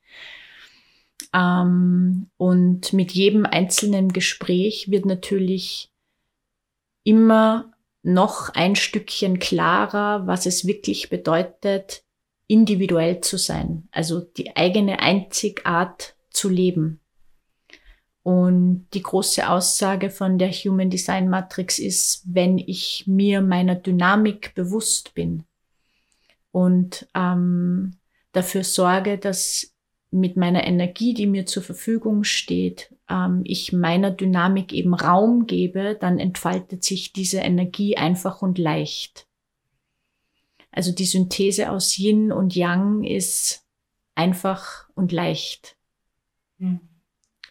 Ähm, 1.33 2.29
und 2.37 2.93
mit 2.93 3.11
jedem 3.11 3.45
einzelnen 3.45 4.13
Gespräch 4.13 4.89
wird 4.89 5.05
natürlich 5.05 5.91
immer 7.03 7.71
noch 8.03 8.49
ein 8.53 8.75
Stückchen 8.75 9.39
klarer, 9.39 10.27
was 10.27 10.45
es 10.45 10.65
wirklich 10.65 11.09
bedeutet, 11.09 12.03
individuell 12.47 13.21
zu 13.21 13.37
sein, 13.37 13.87
also 13.91 14.21
die 14.21 14.55
eigene 14.55 14.99
Einzigart 14.99 16.15
zu 16.29 16.49
leben. 16.49 16.99
Und 18.23 18.87
die 18.93 19.01
große 19.01 19.49
Aussage 19.49 20.09
von 20.09 20.37
der 20.37 20.51
Human 20.51 20.89
Design 20.89 21.29
Matrix 21.29 21.79
ist, 21.79 22.23
wenn 22.25 22.57
ich 22.57 23.05
mir 23.07 23.41
meiner 23.41 23.75
Dynamik 23.75 24.53
bewusst 24.53 25.13
bin 25.13 25.43
und 26.51 27.07
ähm, 27.13 27.93
dafür 28.33 28.63
sorge, 28.63 29.17
dass 29.17 29.73
mit 30.11 30.37
meiner 30.37 30.65
Energie, 30.65 31.13
die 31.13 31.27
mir 31.27 31.45
zur 31.45 31.63
Verfügung 31.63 32.23
steht, 32.23 32.93
ähm, 33.09 33.41
ich 33.43 33.73
meiner 33.73 34.11
Dynamik 34.11 34.73
eben 34.73 34.93
Raum 34.93 35.47
gebe, 35.47 35.97
dann 35.99 36.19
entfaltet 36.19 36.83
sich 36.83 37.13
diese 37.13 37.39
Energie 37.39 37.97
einfach 37.97 38.41
und 38.41 38.57
leicht. 38.57 39.26
Also 40.77 40.91
die 40.91 41.05
Synthese 41.05 41.71
aus 41.71 41.97
Yin 41.97 42.31
und 42.31 42.55
Yang 42.55 43.03
ist 43.03 43.65
einfach 44.13 44.87
und 44.93 45.11
leicht. 45.11 45.75
Mhm. 46.59 46.81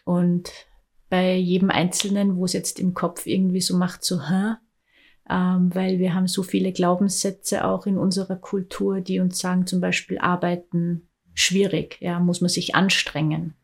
Und 0.05 0.49
bei 1.09 1.35
jedem 1.35 1.69
Einzelnen, 1.69 2.37
wo 2.37 2.45
es 2.45 2.53
jetzt 2.53 2.79
im 2.79 2.93
Kopf 2.93 3.25
irgendwie 3.25 3.59
so 3.59 3.75
macht, 3.75 4.05
so, 4.05 4.29
hä? 4.29 4.53
Ähm, 5.29 5.75
weil 5.75 5.99
wir 5.99 6.13
haben 6.13 6.29
so 6.29 6.41
viele 6.41 6.71
Glaubenssätze 6.71 7.65
auch 7.65 7.85
in 7.85 7.97
unserer 7.97 8.37
Kultur, 8.37 9.01
die 9.01 9.19
uns 9.19 9.39
sagen, 9.39 9.67
zum 9.67 9.81
Beispiel 9.81 10.19
arbeiten 10.19 11.09
schwierig, 11.33 11.97
ja, 11.99 12.21
muss 12.21 12.39
man 12.39 12.49
sich 12.49 12.75
anstrengen. 12.75 13.55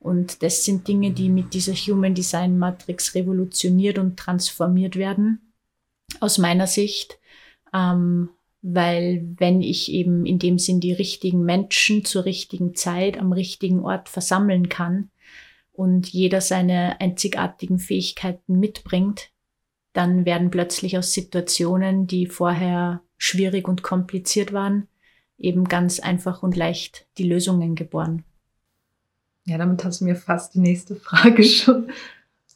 Und 0.00 0.42
das 0.42 0.64
sind 0.64 0.88
Dinge, 0.88 1.12
die 1.12 1.28
mit 1.28 1.54
dieser 1.54 1.74
Human 1.74 2.16
Design 2.16 2.58
Matrix 2.58 3.14
revolutioniert 3.14 3.96
und 4.00 4.16
transformiert 4.16 4.96
werden, 4.96 5.52
aus 6.18 6.38
meiner 6.38 6.66
Sicht. 6.66 7.20
Ähm, 7.72 8.30
weil 8.62 9.26
wenn 9.36 9.62
ich 9.62 9.90
eben 9.92 10.26
in 10.26 10.38
dem 10.38 10.58
Sinn 10.58 10.80
die 10.80 10.92
richtigen 10.92 11.44
Menschen 11.44 12.04
zur 12.04 12.24
richtigen 12.24 12.74
Zeit 12.74 13.18
am 13.18 13.32
richtigen 13.32 13.80
Ort 13.80 14.08
versammeln 14.08 14.68
kann, 14.68 15.10
und 15.78 16.08
jeder 16.08 16.40
seine 16.40 17.00
einzigartigen 17.00 17.78
Fähigkeiten 17.78 18.58
mitbringt, 18.58 19.30
dann 19.92 20.24
werden 20.24 20.50
plötzlich 20.50 20.98
aus 20.98 21.12
Situationen, 21.12 22.08
die 22.08 22.26
vorher 22.26 23.00
schwierig 23.16 23.68
und 23.68 23.84
kompliziert 23.84 24.52
waren, 24.52 24.88
eben 25.38 25.66
ganz 25.66 26.00
einfach 26.00 26.42
und 26.42 26.56
leicht 26.56 27.06
die 27.16 27.22
Lösungen 27.22 27.76
geboren. 27.76 28.24
Ja, 29.44 29.56
damit 29.56 29.84
hast 29.84 30.00
du 30.00 30.06
mir 30.06 30.16
fast 30.16 30.56
die 30.56 30.58
nächste 30.58 30.96
Frage 30.96 31.44
schon 31.44 31.92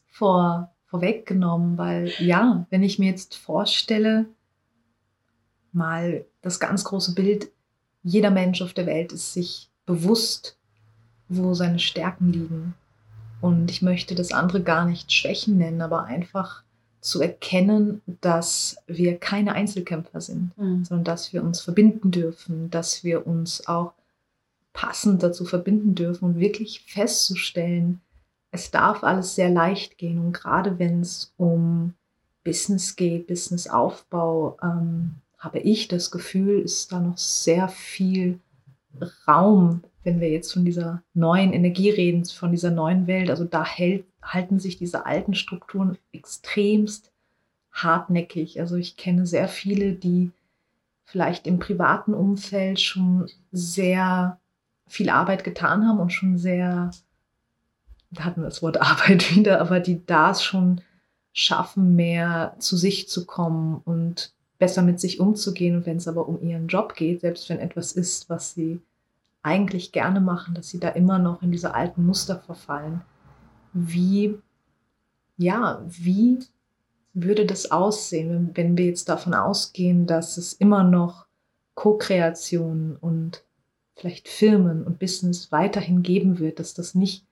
vor, 0.08 0.74
vorweggenommen, 0.86 1.78
weil 1.78 2.12
ja, 2.18 2.66
wenn 2.70 2.82
ich 2.82 2.98
mir 2.98 3.10
jetzt 3.10 3.36
vorstelle, 3.36 4.26
mal 5.72 6.24
das 6.42 6.60
ganz 6.60 6.84
große 6.84 7.14
Bild, 7.14 7.50
jeder 8.02 8.30
Mensch 8.30 8.62
auf 8.62 8.72
der 8.72 8.86
Welt 8.86 9.12
ist 9.12 9.32
sich 9.32 9.70
bewusst, 9.86 10.56
wo 11.28 11.54
seine 11.54 11.78
Stärken 11.78 12.32
liegen, 12.32 12.74
und 13.42 13.72
ich 13.72 13.82
möchte 13.82 14.14
das 14.14 14.32
andere 14.32 14.62
gar 14.62 14.86
nicht 14.86 15.12
Schwächen 15.12 15.58
nennen, 15.58 15.82
aber 15.82 16.04
einfach 16.04 16.62
zu 17.00 17.20
erkennen, 17.20 18.00
dass 18.20 18.76
wir 18.86 19.18
keine 19.18 19.54
Einzelkämpfer 19.54 20.20
sind, 20.20 20.56
mhm. 20.56 20.84
sondern 20.84 21.04
dass 21.04 21.32
wir 21.32 21.42
uns 21.42 21.60
verbinden 21.60 22.12
dürfen, 22.12 22.70
dass 22.70 23.02
wir 23.02 23.26
uns 23.26 23.66
auch 23.66 23.94
passend 24.72 25.24
dazu 25.24 25.44
verbinden 25.44 25.96
dürfen 25.96 26.24
und 26.24 26.38
wirklich 26.38 26.84
festzustellen, 26.86 28.00
es 28.52 28.70
darf 28.70 29.02
alles 29.02 29.34
sehr 29.34 29.50
leicht 29.50 29.98
gehen. 29.98 30.20
Und 30.20 30.32
gerade 30.32 30.78
wenn 30.78 31.00
es 31.00 31.34
um 31.36 31.94
Business 32.44 32.94
geht, 32.94 33.26
Businessaufbau, 33.26 34.56
ähm, 34.62 35.16
habe 35.42 35.58
ich 35.58 35.88
das 35.88 36.10
Gefühl, 36.10 36.60
ist 36.60 36.92
da 36.92 37.00
noch 37.00 37.18
sehr 37.18 37.68
viel 37.68 38.38
Raum 39.26 39.82
wenn 40.04 40.20
wir 40.20 40.30
jetzt 40.30 40.52
von 40.52 40.64
dieser 40.64 41.02
neuen 41.14 41.52
Energie 41.52 41.90
reden, 41.90 42.24
von 42.24 42.50
dieser 42.50 42.70
neuen 42.70 43.06
Welt, 43.06 43.30
also 43.30 43.44
da 43.44 43.64
hält, 43.64 44.04
halten 44.22 44.58
sich 44.58 44.76
diese 44.76 45.06
alten 45.06 45.34
Strukturen 45.34 45.98
extremst 46.12 47.12
hartnäckig. 47.72 48.60
Also 48.60 48.76
ich 48.76 48.96
kenne 48.96 49.26
sehr 49.26 49.48
viele, 49.48 49.92
die 49.92 50.30
vielleicht 51.04 51.46
im 51.46 51.58
privaten 51.58 52.14
Umfeld 52.14 52.80
schon 52.80 53.28
sehr 53.52 54.38
viel 54.86 55.08
Arbeit 55.08 55.44
getan 55.44 55.86
haben 55.86 56.00
und 56.00 56.12
schon 56.12 56.36
sehr, 56.36 56.90
da 58.10 58.24
hatten 58.24 58.42
wir 58.42 58.48
das 58.48 58.62
Wort 58.62 58.80
Arbeit 58.80 59.34
wieder, 59.34 59.60
aber 59.60 59.80
die 59.80 60.04
da 60.04 60.34
schon 60.34 60.80
schaffen, 61.32 61.96
mehr 61.96 62.56
zu 62.58 62.76
sich 62.76 63.08
zu 63.08 63.24
kommen 63.24 63.80
und 63.84 64.32
besser 64.62 64.82
mit 64.82 65.00
sich 65.00 65.18
umzugehen. 65.18 65.74
Und 65.74 65.86
wenn 65.86 65.96
es 65.96 66.06
aber 66.06 66.28
um 66.28 66.40
ihren 66.40 66.68
Job 66.68 66.94
geht, 66.94 67.22
selbst 67.22 67.48
wenn 67.48 67.58
etwas 67.58 67.90
ist, 67.90 68.30
was 68.30 68.54
sie 68.54 68.80
eigentlich 69.42 69.90
gerne 69.90 70.20
machen, 70.20 70.54
dass 70.54 70.68
sie 70.68 70.78
da 70.78 70.90
immer 70.90 71.18
noch 71.18 71.42
in 71.42 71.50
diese 71.50 71.74
alten 71.74 72.06
Muster 72.06 72.38
verfallen. 72.38 73.00
Wie, 73.72 74.38
ja, 75.36 75.84
wie 75.88 76.38
würde 77.12 77.44
das 77.44 77.72
aussehen, 77.72 78.52
wenn, 78.54 78.78
wir 78.78 78.86
jetzt 78.86 79.08
davon 79.08 79.34
ausgehen, 79.34 80.06
dass 80.06 80.36
es 80.36 80.52
immer 80.52 80.84
noch 80.84 81.26
Co-Kreationen 81.74 82.94
und 82.98 83.42
vielleicht 83.96 84.28
Firmen 84.28 84.84
und 84.84 85.00
Business 85.00 85.50
weiterhin 85.50 86.04
geben 86.04 86.38
wird, 86.38 86.60
dass 86.60 86.72
das 86.72 86.94
nicht 86.94 87.26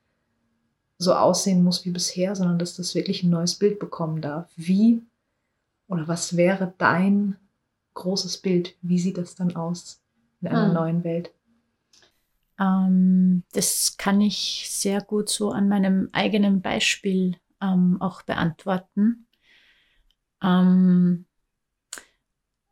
so 0.99 1.15
aussehen 1.15 1.63
muss 1.63 1.85
wie 1.85 1.91
bisher, 1.91 2.35
sondern 2.35 2.59
dass 2.59 2.75
das 2.75 2.97
wirklich 2.97 3.23
ein 3.23 3.31
neues 3.31 3.55
Bild 3.55 3.79
bekommen 3.79 4.21
darf. 4.21 4.51
Wie 4.57 5.05
oder 5.91 6.09
was 6.09 6.37
wäre 6.37 6.73
dein 6.79 7.37
großes 7.95 8.39
Bild? 8.39 8.77
Wie 8.81 8.99
sieht 8.99 9.19
das 9.19 9.35
dann 9.35 9.57
aus 9.57 10.01
in 10.41 10.49
einer 10.49 10.69
hm. 10.69 10.75
neuen 10.75 11.05
Welt? 11.05 11.33
Ähm, 12.59 13.43
das 13.53 13.97
kann 13.99 14.21
ich 14.21 14.67
sehr 14.71 15.01
gut 15.01 15.29
so 15.29 15.51
an 15.51 15.69
meinem 15.69 16.09
eigenen 16.13 16.63
Beispiel 16.63 17.37
ähm, 17.61 18.01
auch 18.01 18.23
beantworten. 18.23 19.27
Ähm, 20.43 21.27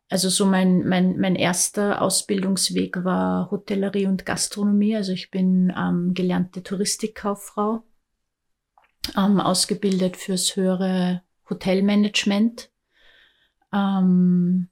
also 0.09 0.29
so 0.29 0.45
mein, 0.45 0.87
mein, 0.87 1.19
mein 1.19 1.35
erster 1.35 2.01
Ausbildungsweg 2.01 3.03
war 3.03 3.51
Hotellerie 3.51 4.07
und 4.07 4.25
Gastronomie. 4.25 4.95
Also 4.95 5.11
ich 5.11 5.29
bin 5.29 5.73
ähm, 5.77 6.13
gelernte 6.13 6.63
Touristikkauffrau, 6.63 7.83
ähm, 9.17 9.39
ausgebildet 9.39 10.15
fürs 10.15 10.55
höhere 10.55 11.21
Hotelmanagement. 11.49 12.71
Ähm, 13.73 14.69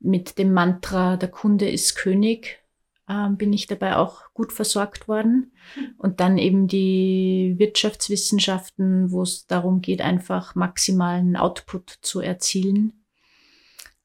mit 0.00 0.38
dem 0.38 0.52
Mantra, 0.52 1.16
der 1.16 1.28
Kunde 1.28 1.68
ist 1.68 1.96
König, 1.96 2.62
ähm, 3.08 3.36
bin 3.36 3.52
ich 3.52 3.66
dabei 3.66 3.96
auch 3.96 4.32
gut 4.34 4.52
versorgt 4.52 5.08
worden. 5.08 5.52
Und 5.96 6.20
dann 6.20 6.38
eben 6.38 6.68
die 6.68 7.54
Wirtschaftswissenschaften, 7.58 9.10
wo 9.10 9.22
es 9.22 9.46
darum 9.46 9.80
geht, 9.80 10.00
einfach 10.00 10.54
maximalen 10.54 11.36
Output 11.36 11.98
zu 12.02 12.20
erzielen. 12.20 13.04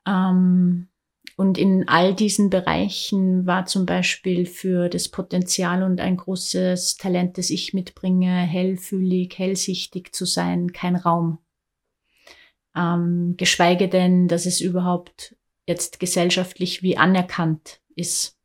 Ähm, 0.07 0.87
und 1.35 1.57
in 1.57 1.87
all 1.87 2.13
diesen 2.13 2.49
Bereichen 2.49 3.45
war 3.45 3.65
zum 3.65 3.85
Beispiel 3.85 4.45
für 4.45 4.87
das 4.87 5.09
Potenzial 5.09 5.83
und 5.83 5.99
ein 5.99 6.17
großes 6.17 6.97
Talent, 6.97 7.37
das 7.37 7.49
ich 7.49 7.73
mitbringe, 7.73 8.31
hellfühlig, 8.31 9.37
hellsichtig 9.37 10.13
zu 10.13 10.25
sein, 10.25 10.71
kein 10.71 10.95
Raum. 10.95 11.39
Ähm, 12.75 13.35
geschweige 13.37 13.87
denn, 13.87 14.27
dass 14.27 14.45
es 14.45 14.61
überhaupt 14.61 15.35
jetzt 15.67 15.99
gesellschaftlich 15.99 16.83
wie 16.83 16.97
anerkannt 16.97 17.79
ist. 17.95 18.37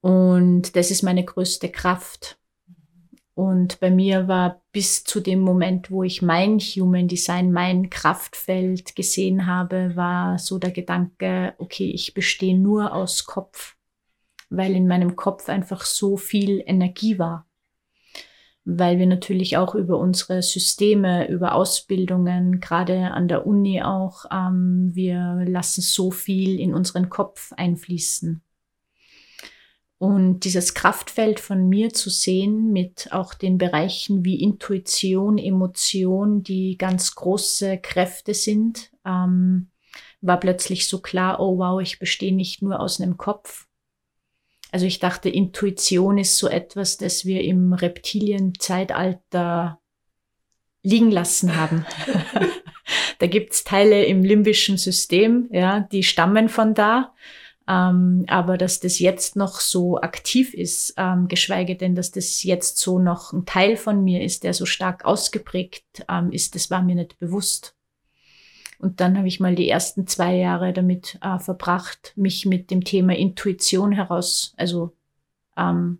Und 0.00 0.76
das 0.76 0.90
ist 0.90 1.02
meine 1.02 1.24
größte 1.24 1.68
Kraft. 1.68 2.38
Und 3.34 3.80
bei 3.80 3.90
mir 3.90 4.28
war 4.28 4.62
bis 4.72 5.04
zu 5.04 5.20
dem 5.20 5.40
Moment, 5.40 5.90
wo 5.90 6.02
ich 6.02 6.22
mein 6.22 6.58
Human 6.58 7.06
Design, 7.06 7.52
mein 7.52 7.90
Kraftfeld 7.90 8.96
gesehen 8.96 9.46
habe, 9.46 9.94
war 9.94 10.38
so 10.38 10.58
der 10.58 10.70
Gedanke, 10.70 11.54
okay, 11.58 11.90
ich 11.90 12.14
bestehe 12.14 12.58
nur 12.58 12.94
aus 12.94 13.26
Kopf, 13.26 13.76
weil 14.48 14.74
in 14.74 14.88
meinem 14.88 15.16
Kopf 15.16 15.50
einfach 15.50 15.84
so 15.84 16.16
viel 16.16 16.62
Energie 16.64 17.18
war. 17.18 17.46
Weil 18.68 18.98
wir 18.98 19.06
natürlich 19.06 19.56
auch 19.56 19.76
über 19.76 19.96
unsere 19.96 20.42
Systeme, 20.42 21.28
über 21.30 21.54
Ausbildungen, 21.54 22.60
gerade 22.60 23.12
an 23.12 23.28
der 23.28 23.46
Uni 23.46 23.80
auch, 23.80 24.24
ähm, 24.30 24.90
wir 24.92 25.44
lassen 25.46 25.82
so 25.82 26.10
viel 26.10 26.58
in 26.58 26.74
unseren 26.74 27.08
Kopf 27.08 27.52
einfließen. 27.56 28.42
Und 29.98 30.40
dieses 30.40 30.74
Kraftfeld 30.74 31.40
von 31.40 31.68
mir 31.68 31.92
zu 31.92 32.10
sehen 32.10 32.72
mit 32.72 33.12
auch 33.12 33.32
den 33.32 33.56
Bereichen 33.56 34.24
wie 34.24 34.42
Intuition, 34.42 35.38
Emotion, 35.38 36.42
die 36.42 36.76
ganz 36.76 37.14
große 37.14 37.78
Kräfte 37.78 38.34
sind, 38.34 38.90
ähm, 39.06 39.70
war 40.20 40.38
plötzlich 40.38 40.88
so 40.88 41.00
klar, 41.00 41.40
oh 41.40 41.56
wow, 41.56 41.80
ich 41.80 41.98
bestehe 41.98 42.34
nicht 42.34 42.60
nur 42.60 42.80
aus 42.80 43.00
einem 43.00 43.16
Kopf. 43.16 43.66
Also 44.76 44.84
ich 44.84 44.98
dachte, 44.98 45.30
Intuition 45.30 46.18
ist 46.18 46.36
so 46.36 46.48
etwas, 46.48 46.98
das 46.98 47.24
wir 47.24 47.42
im 47.42 47.72
Reptilienzeitalter 47.72 49.80
liegen 50.82 51.10
lassen 51.10 51.56
haben. 51.56 51.86
da 53.18 53.26
gibt's 53.26 53.64
Teile 53.64 54.04
im 54.04 54.22
limbischen 54.22 54.76
System, 54.76 55.48
ja, 55.50 55.80
die 55.80 56.02
stammen 56.02 56.50
von 56.50 56.74
da. 56.74 57.14
Ähm, 57.66 58.26
aber 58.28 58.58
dass 58.58 58.78
das 58.78 58.98
jetzt 58.98 59.34
noch 59.34 59.60
so 59.60 59.98
aktiv 59.98 60.52
ist, 60.52 60.92
ähm, 60.98 61.28
geschweige 61.28 61.76
denn, 61.76 61.94
dass 61.94 62.10
das 62.10 62.42
jetzt 62.42 62.76
so 62.76 62.98
noch 62.98 63.32
ein 63.32 63.46
Teil 63.46 63.78
von 63.78 64.04
mir 64.04 64.22
ist, 64.22 64.44
der 64.44 64.52
so 64.52 64.66
stark 64.66 65.06
ausgeprägt 65.06 66.04
ähm, 66.10 66.30
ist, 66.32 66.54
das 66.54 66.70
war 66.70 66.82
mir 66.82 66.96
nicht 66.96 67.18
bewusst. 67.18 67.75
Und 68.78 69.00
dann 69.00 69.16
habe 69.16 69.28
ich 69.28 69.40
mal 69.40 69.54
die 69.54 69.68
ersten 69.68 70.06
zwei 70.06 70.36
Jahre 70.36 70.72
damit 70.72 71.18
äh, 71.22 71.38
verbracht, 71.38 72.12
mich 72.16 72.46
mit 72.46 72.70
dem 72.70 72.84
Thema 72.84 73.16
Intuition 73.16 73.92
heraus, 73.92 74.54
also 74.56 74.92
ähm, 75.56 75.98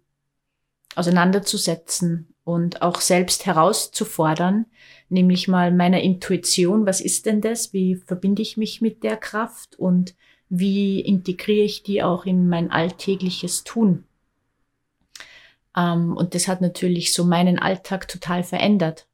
auseinanderzusetzen 0.94 2.34
und 2.44 2.82
auch 2.82 3.00
selbst 3.00 3.46
herauszufordern, 3.46 4.66
nämlich 5.08 5.48
mal 5.48 5.72
meiner 5.72 6.00
Intuition, 6.00 6.86
was 6.86 7.00
ist 7.00 7.26
denn 7.26 7.40
das? 7.40 7.72
Wie 7.72 7.96
verbinde 7.96 8.42
ich 8.42 8.56
mich 8.56 8.80
mit 8.80 9.02
der 9.02 9.16
Kraft? 9.16 9.78
Und 9.78 10.14
wie 10.48 11.00
integriere 11.00 11.64
ich 11.64 11.82
die 11.82 12.02
auch 12.02 12.24
in 12.24 12.48
mein 12.48 12.70
alltägliches 12.70 13.64
Tun. 13.64 14.04
Ähm, 15.76 16.16
und 16.16 16.34
das 16.34 16.48
hat 16.48 16.60
natürlich 16.60 17.12
so 17.12 17.24
meinen 17.24 17.58
Alltag 17.58 18.08
total 18.08 18.44
verändert. 18.44 19.06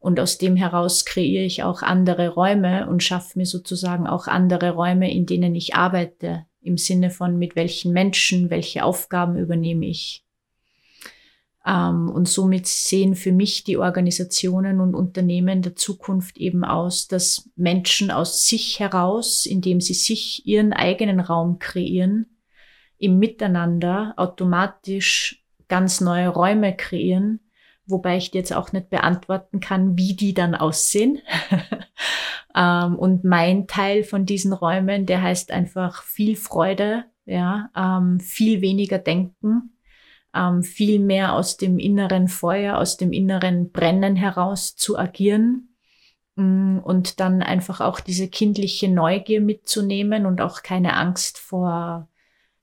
Und 0.00 0.20
aus 0.20 0.38
dem 0.38 0.56
heraus 0.56 1.04
kreiere 1.04 1.44
ich 1.44 1.64
auch 1.64 1.82
andere 1.82 2.28
Räume 2.28 2.88
und 2.88 3.02
schaffe 3.02 3.38
mir 3.38 3.46
sozusagen 3.46 4.06
auch 4.06 4.28
andere 4.28 4.70
Räume, 4.70 5.12
in 5.12 5.26
denen 5.26 5.54
ich 5.54 5.74
arbeite, 5.74 6.46
im 6.60 6.76
Sinne 6.76 7.10
von 7.10 7.38
mit 7.38 7.56
welchen 7.56 7.92
Menschen, 7.92 8.50
welche 8.50 8.84
Aufgaben 8.84 9.36
übernehme 9.36 9.86
ich. 9.86 10.24
Ähm, 11.66 12.08
und 12.08 12.28
somit 12.28 12.66
sehen 12.66 13.14
für 13.14 13.32
mich 13.32 13.64
die 13.64 13.76
Organisationen 13.76 14.80
und 14.80 14.94
Unternehmen 14.94 15.62
der 15.62 15.76
Zukunft 15.76 16.38
eben 16.38 16.64
aus, 16.64 17.08
dass 17.08 17.50
Menschen 17.56 18.10
aus 18.10 18.46
sich 18.46 18.80
heraus, 18.80 19.46
indem 19.46 19.80
sie 19.80 19.94
sich 19.94 20.46
ihren 20.46 20.72
eigenen 20.72 21.20
Raum 21.20 21.58
kreieren, 21.58 22.26
im 22.98 23.18
Miteinander 23.18 24.14
automatisch 24.16 25.44
ganz 25.68 26.00
neue 26.00 26.28
Räume 26.28 26.74
kreieren, 26.74 27.40
wobei 27.88 28.18
ich 28.18 28.32
jetzt 28.34 28.54
auch 28.54 28.72
nicht 28.72 28.90
beantworten 28.90 29.60
kann, 29.60 29.96
wie 29.96 30.14
die 30.14 30.34
dann 30.34 30.54
aussehen. 30.54 31.20
ähm, 32.54 32.96
und 32.96 33.24
mein 33.24 33.66
Teil 33.66 34.04
von 34.04 34.26
diesen 34.26 34.52
Räumen, 34.52 35.06
der 35.06 35.22
heißt 35.22 35.50
einfach 35.50 36.02
viel 36.02 36.36
Freude, 36.36 37.04
ja, 37.24 37.70
ähm, 37.74 38.20
viel 38.20 38.60
weniger 38.60 38.98
Denken, 38.98 39.72
ähm, 40.34 40.62
viel 40.62 41.00
mehr 41.00 41.34
aus 41.34 41.56
dem 41.56 41.78
inneren 41.78 42.28
Feuer, 42.28 42.78
aus 42.78 42.96
dem 42.96 43.12
inneren 43.12 43.72
Brennen 43.72 44.16
heraus 44.16 44.76
zu 44.76 44.98
agieren 44.98 45.74
mm, 46.36 46.78
und 46.78 47.20
dann 47.20 47.42
einfach 47.42 47.80
auch 47.80 48.00
diese 48.00 48.28
kindliche 48.28 48.88
Neugier 48.88 49.40
mitzunehmen 49.40 50.26
und 50.26 50.40
auch 50.40 50.62
keine 50.62 50.94
Angst 50.94 51.38
vor 51.38 52.08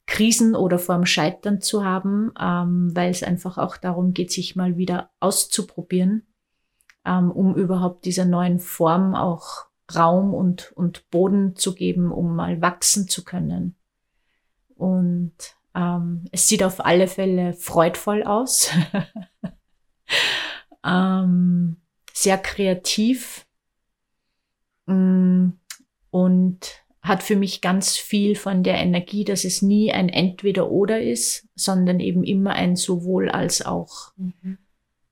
Krisen 0.08 0.56
oder 0.56 0.78
vor 0.78 0.96
dem 0.96 1.06
Scheitern 1.06 1.62
zu 1.62 1.84
haben, 1.84 2.32
ähm, 2.40 2.92
weil 2.96 3.10
es 3.10 3.24
einfach 3.24 3.58
auch 3.58 3.78
darum 3.78 4.14
geht, 4.14 4.32
sich 4.32 4.56
mal 4.56 4.78
wieder 4.78 5.10
auszuprobieren, 5.20 6.28
ähm, 7.06 7.32
um 7.32 7.56
überhaupt 7.56 8.06
dieser 8.06 8.26
neuen 8.26 8.60
Form 8.60 9.16
auch 9.16 9.66
Raum 9.94 10.34
und, 10.34 10.72
und 10.74 11.10
Boden 11.10 11.56
zu 11.56 11.76
geben, 11.76 12.12
um 12.12 12.36
mal 12.36 12.62
wachsen 12.62 13.08
zu 13.08 13.24
können. 13.24 13.76
Und 14.76 15.36
ähm, 15.76 16.26
es 16.32 16.48
sieht 16.48 16.64
auf 16.64 16.84
alle 16.84 17.08
Fälle 17.08 17.54
freudvoll 17.54 18.24
aus. 18.24 18.70
ähm, 20.86 21.78
sehr 22.14 22.38
kreativ 22.38 23.46
mm, 24.86 25.50
und 26.10 26.85
hat 27.08 27.24
für 27.24 27.36
mich 27.36 27.62
ganz 27.62 27.98
viel 27.98 28.36
von 28.36 28.64
der 28.64 28.76
Energie, 28.76 29.24
dass 29.24 29.46
es 29.46 29.62
nie 29.62 29.92
ein 29.92 30.10
Entweder-Oder 30.10 31.02
ist, 31.02 31.48
sondern 31.56 32.00
eben 32.00 32.24
immer 32.24 32.54
ein 32.54 32.76
sowohl 32.76 33.30
als 33.30 33.66
auch. 33.66 34.14
Mhm. 34.18 34.58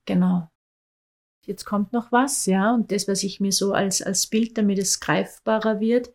Genau. 0.04 0.48
Jetzt 1.46 1.64
kommt 1.64 1.92
noch 1.92 2.12
was, 2.12 2.46
ja, 2.46 2.74
und 2.74 2.90
das, 2.90 3.06
was 3.06 3.22
ich 3.22 3.40
mir 3.40 3.52
so 3.52 3.72
als, 3.72 4.02
als 4.02 4.26
Bild, 4.26 4.56
damit 4.56 4.78
es 4.78 5.00
greifbarer 5.00 5.80
wird, 5.80 6.12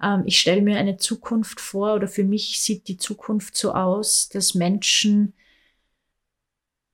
Ähm, 0.00 0.22
ich 0.26 0.38
stelle 0.38 0.62
mir 0.62 0.78
eine 0.78 0.96
Zukunft 0.96 1.60
vor 1.60 1.94
oder 1.94 2.08
für 2.08 2.24
mich 2.24 2.60
sieht 2.60 2.88
die 2.88 2.98
Zukunft 2.98 3.56
so 3.56 3.72
aus, 3.72 4.28
dass 4.28 4.54
Menschen 4.54 5.34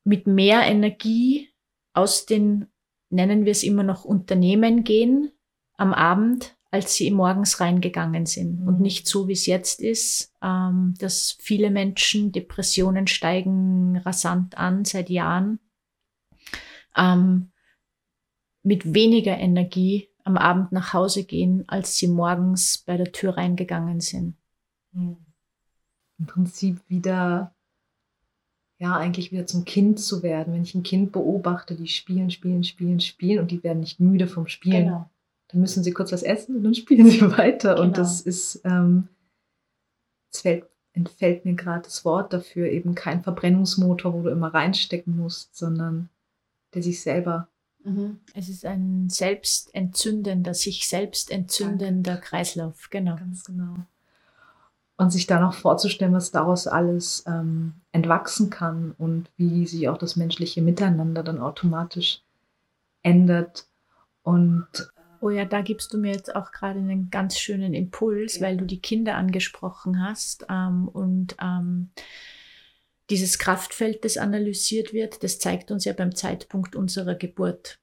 mit 0.04 0.26
mehr 0.26 0.62
Energie 0.62 1.50
aus 1.92 2.26
den, 2.26 2.66
nennen 3.10 3.44
wir 3.44 3.52
es 3.52 3.62
immer 3.62 3.82
noch, 3.82 4.04
Unternehmen 4.04 4.84
gehen 4.84 5.32
am 5.76 5.92
Abend, 5.92 6.56
als 6.74 6.96
sie 6.96 7.12
morgens 7.12 7.60
reingegangen 7.60 8.26
sind. 8.26 8.62
Mhm. 8.62 8.66
Und 8.66 8.80
nicht 8.80 9.06
so, 9.06 9.28
wie 9.28 9.32
es 9.34 9.46
jetzt 9.46 9.80
ist, 9.80 10.34
ähm, 10.42 10.94
dass 10.98 11.37
viele 11.38 11.70
Menschen, 11.70 12.32
Depressionen 12.32 13.06
steigen 13.06 13.96
rasant 13.98 14.58
an 14.58 14.84
seit 14.84 15.08
Jahren, 15.08 15.60
ähm, 16.96 17.52
mit 18.64 18.92
weniger 18.92 19.38
Energie 19.38 20.08
am 20.24 20.37
Abend 20.37 20.72
nach 20.72 20.92
Hause 20.92 21.22
gehen, 21.22 21.62
als 21.68 21.96
sie 21.96 22.08
morgens 22.08 22.78
bei 22.78 22.96
der 22.96 23.12
Tür 23.12 23.37
reingegangen 23.37 24.00
sind. 24.00 24.34
Mhm. 24.90 25.18
Im 26.18 26.26
Prinzip 26.26 26.80
wieder 26.88 27.54
ja, 28.80 28.96
eigentlich 28.96 29.30
wieder 29.30 29.46
zum 29.46 29.64
Kind 29.64 30.00
zu 30.00 30.24
werden. 30.24 30.52
Wenn 30.52 30.64
ich 30.64 30.74
ein 30.74 30.82
Kind 30.82 31.12
beobachte, 31.12 31.76
die 31.76 31.87
spielen, 31.87 32.30
spielen, 32.32 32.64
spielen, 32.64 32.98
spielen 32.98 33.38
und 33.38 33.52
die 33.52 33.62
werden 33.62 33.78
nicht 33.78 34.00
müde 34.00 34.26
vom 34.26 34.48
Spielen. 34.48 34.87
Genau. 34.87 35.10
Dann 35.54 35.60
müssen 35.60 35.82
sie 35.82 35.92
kurz 35.92 36.12
was 36.12 36.22
essen 36.22 36.56
und 36.56 36.64
dann 36.64 36.74
spielen 36.74 37.08
sie 37.08 37.22
weiter. 37.22 37.74
Genau. 37.74 37.86
Und 37.86 37.96
das 37.96 38.20
ist, 38.20 38.60
ähm, 38.64 39.08
es 40.30 40.42
fällt, 40.42 40.64
entfällt 40.92 41.44
mir 41.44 41.54
gerade 41.54 41.82
das 41.82 42.04
Wort 42.04 42.32
dafür, 42.32 42.68
eben 42.68 42.94
kein 42.94 43.22
Verbrennungsmotor, 43.22 44.12
wo 44.12 44.22
du 44.22 44.28
immer 44.30 44.52
reinstecken 44.52 45.16
musst, 45.16 45.56
sondern 45.56 46.10
der 46.74 46.82
sich 46.82 47.00
selber. 47.00 47.48
Mhm. 47.82 48.18
Es 48.34 48.48
ist 48.48 48.66
ein 48.66 49.08
selbstentzündender, 49.08 50.54
sich 50.54 50.88
selbst 50.88 51.30
entzündender 51.30 52.16
Kreislauf, 52.16 52.90
genau. 52.90 53.16
Ganz 53.16 53.44
genau 53.44 53.76
und 54.96 55.10
sich 55.10 55.26
dann 55.26 55.42
auch 55.42 55.54
vorzustellen, 55.54 56.12
was 56.12 56.30
daraus 56.30 56.66
alles 56.66 57.24
ähm, 57.26 57.74
entwachsen 57.92 58.50
kann 58.50 58.94
und 58.98 59.28
wie 59.36 59.66
sich 59.66 59.88
auch 59.88 59.98
das 59.98 60.16
menschliche 60.16 60.62
Miteinander 60.62 61.22
dann 61.22 61.40
automatisch 61.40 62.22
ändert. 63.02 63.66
Und 64.22 64.68
oh 65.24 65.30
ja, 65.30 65.46
da 65.46 65.62
gibst 65.62 65.94
du 65.94 65.98
mir 65.98 66.12
jetzt 66.12 66.37
auch 66.37 66.52
gerade 66.52 66.78
einen 66.78 67.08
ganz 67.08 67.38
schönen 67.38 67.72
Impuls, 67.72 68.42
weil 68.42 68.58
du 68.58 68.66
die 68.66 68.80
Kinder 68.80 69.14
angesprochen 69.14 70.06
hast 70.06 70.44
ähm, 70.50 70.87
und 70.87 71.34
ähm, 71.40 71.88
dieses 73.08 73.38
Kraftfeld, 73.38 74.04
das 74.04 74.18
analysiert 74.18 74.92
wird, 74.92 75.22
das 75.22 75.38
zeigt 75.38 75.70
uns 75.70 75.87
ja 75.87 75.94
beim 75.94 76.14
Zeitpunkt 76.14 76.76
unserer 76.76 77.14
Geburt. 77.14 77.78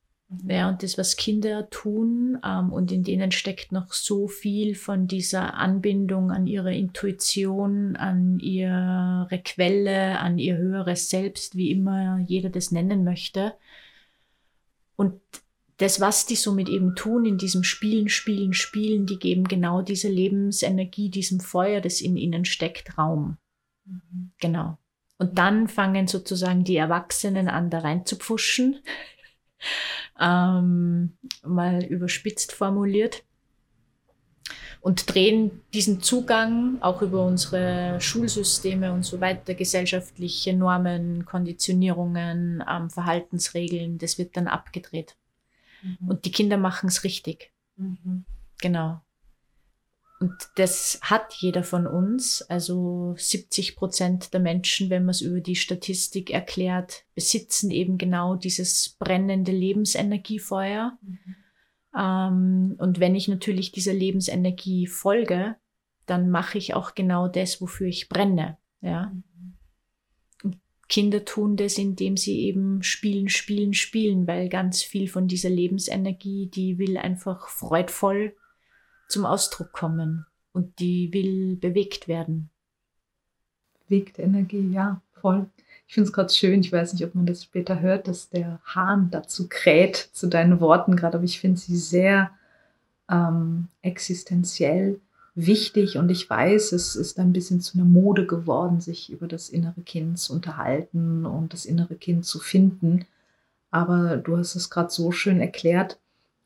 Ja, 0.48 0.70
und 0.70 0.84
das, 0.84 1.00
was 1.00 1.18
Kinder 1.18 1.68
tun, 1.72 2.38
ähm, 2.46 2.72
und 2.72 2.92
in 2.92 3.04
denen 3.04 3.32
steckt 3.32 3.72
noch 3.72 3.92
so 3.92 4.28
viel 4.28 4.76
von 4.76 5.08
dieser 5.08 5.56
Anbindung 5.56 6.30
an 6.30 6.46
ihre 6.46 6.76
Intuition, 6.76 7.96
an 7.96 8.40
ihre 8.40 9.42
Quelle, 9.44 10.20
an 10.20 10.38
ihr 10.38 10.58
höheres 10.58 11.10
Selbst, 11.10 11.56
wie 11.56 11.72
immer 11.72 12.20
jeder 12.20 12.52
das 12.52 12.70
nennen 12.72 13.04
möchte. 13.04 13.56
Und 14.96 15.20
das, 15.82 16.00
was 16.00 16.28
die 16.28 16.36
somit 16.36 16.70
eben 16.70 16.96
tun, 16.96 17.26
in 17.26 17.40
diesem 17.40 17.64
Spielen, 17.64 18.08
Spielen, 18.08 18.54
Spielen, 18.54 19.08
die 19.08 19.18
geben 19.18 19.46
genau 19.46 19.82
diese 19.82 20.10
Lebensenergie, 20.10 21.10
diesem 21.10 21.40
Feuer, 21.40 21.82
das 21.82 22.02
in 22.02 22.18
ihnen 22.18 22.46
steckt, 22.46 23.00
Raum. 23.00 23.38
Mhm. 23.86 24.32
Genau. 24.40 24.78
Und 25.18 25.40
dann 25.40 25.68
fangen 25.68 26.08
sozusagen 26.08 26.64
die 26.64 26.78
Erwachsenen 26.78 27.48
an, 27.48 27.72
da 27.72 27.80
rein 27.80 28.06
zu 28.06 28.16
pfuschen 28.16 28.80
ähm, 30.20 31.18
mal 31.44 31.84
überspitzt 31.84 32.52
formuliert. 32.52 33.24
Und 34.82 35.14
drehen 35.14 35.62
diesen 35.74 36.02
Zugang 36.02 36.80
auch 36.82 37.02
über 37.04 37.24
unsere 37.26 38.02
Schulsysteme 38.02 38.92
und 38.92 39.04
so 39.04 39.22
weiter, 39.22 39.54
gesellschaftliche 39.54 40.56
Normen, 40.56 41.26
Konditionierungen, 41.26 42.64
ähm, 42.68 42.90
Verhaltensregeln, 42.90 44.00
das 44.00 44.18
wird 44.18 44.38
dann 44.38 44.48
abgedreht. 44.48 45.16
Mhm. 45.82 46.08
Und 46.08 46.26
die 46.26 46.32
Kinder 46.32 46.58
machen 46.58 46.88
es 46.88 47.04
richtig. 47.04 47.52
Mhm. 47.76 48.26
Genau. 48.62 49.02
Und 50.20 50.36
das 50.56 51.00
hat 51.02 51.34
jeder 51.34 51.64
von 51.64 51.88
uns. 51.88 52.44
Also 52.44 53.16
70 53.18 53.76
Prozent 53.76 54.34
der 54.34 54.40
Menschen, 54.40 54.92
wenn 54.92 55.04
man 55.04 55.12
es 55.12 55.22
über 55.22 55.42
die 55.42 55.56
Statistik 55.56 56.30
erklärt, 56.30 57.06
besitzen 57.16 57.72
eben 57.72 57.98
genau 57.98 58.36
dieses 58.36 58.98
brennende 59.00 59.52
Lebensenergiefeuer. 59.52 60.98
Mhm. 61.02 61.36
Ähm, 61.98 62.76
und 62.78 63.00
wenn 63.00 63.16
ich 63.16 63.28
natürlich 63.28 63.72
dieser 63.72 63.94
Lebensenergie 63.94 64.86
folge, 64.86 65.56
dann 66.06 66.30
mache 66.30 66.60
ich 66.60 66.76
auch 66.76 66.94
genau 66.94 67.28
das, 67.28 67.60
wofür 67.60 67.88
ich 67.88 68.08
brenne. 68.08 68.58
Ja. 68.82 69.08
Mhm. 69.08 69.24
Kinder 70.92 71.24
tun 71.24 71.56
das, 71.56 71.78
indem 71.78 72.18
sie 72.18 72.42
eben 72.42 72.84
spielen, 72.84 73.30
spielen, 73.30 73.74
spielen, 73.74 74.28
weil 74.28 74.50
ganz 74.50 74.84
viel 74.84 75.08
von 75.08 75.30
dieser 75.30 75.50
Lebensenergie, 75.50 76.48
die 76.48 76.78
will 76.78 76.98
einfach 76.98 77.48
freudvoll 77.48 78.36
zum 79.08 79.26
Ausdruck 79.26 79.72
kommen 79.72 80.26
und 80.52 80.80
die 80.80 81.14
will 81.14 81.56
bewegt 81.56 82.10
werden. 82.10 82.50
Bewegte 83.88 84.22
Energie, 84.22 84.70
ja, 84.70 85.02
voll. 85.14 85.50
Ich 85.88 85.94
finde 85.94 86.10
es 86.10 86.14
gerade 86.14 86.34
schön, 86.34 86.60
ich 86.60 86.74
weiß 86.74 86.92
nicht, 86.92 87.06
ob 87.06 87.16
man 87.16 87.26
das 87.26 87.46
später 87.46 87.80
hört, 87.80 88.10
dass 88.10 88.30
der 88.30 88.60
Hahn 88.66 89.10
dazu 89.12 89.48
kräht, 89.48 90.10
zu 90.12 90.28
deinen 90.28 90.60
Worten 90.60 90.98
gerade, 90.98 91.18
aber 91.18 91.26
ich 91.26 91.40
finde 91.40 91.58
sie 91.58 91.78
sehr 91.78 92.32
ähm, 93.10 93.70
existenziell 93.82 95.00
wichtig 95.34 95.98
und 95.98 96.10
ich 96.10 96.30
weiß, 96.30 96.74
es 96.74 96.96
ist 96.96 97.20
ein 97.20 97.34
bisschen 97.34 97.62
zu 97.62 97.78
einer 97.78 97.88
Mode 97.88 98.26
geworden, 98.26 98.82
sich 98.82 99.12
über 99.12 99.28
das 99.28 99.50
innere 99.50 99.82
Kind 99.82 100.20
zu 100.20 100.34
unterhalten 100.34 101.26
und 101.26 101.54
das 101.54 101.66
innere 101.66 101.96
Kind 101.96 102.26
zu 102.26 102.40
finden. 102.40 103.06
Aber 103.70 104.18
du 104.18 104.38
hast 104.38 104.56
es 104.56 104.70
gerade 104.70 104.90
so 104.90 105.12
schön 105.12 105.40
erklärt, 105.40 105.98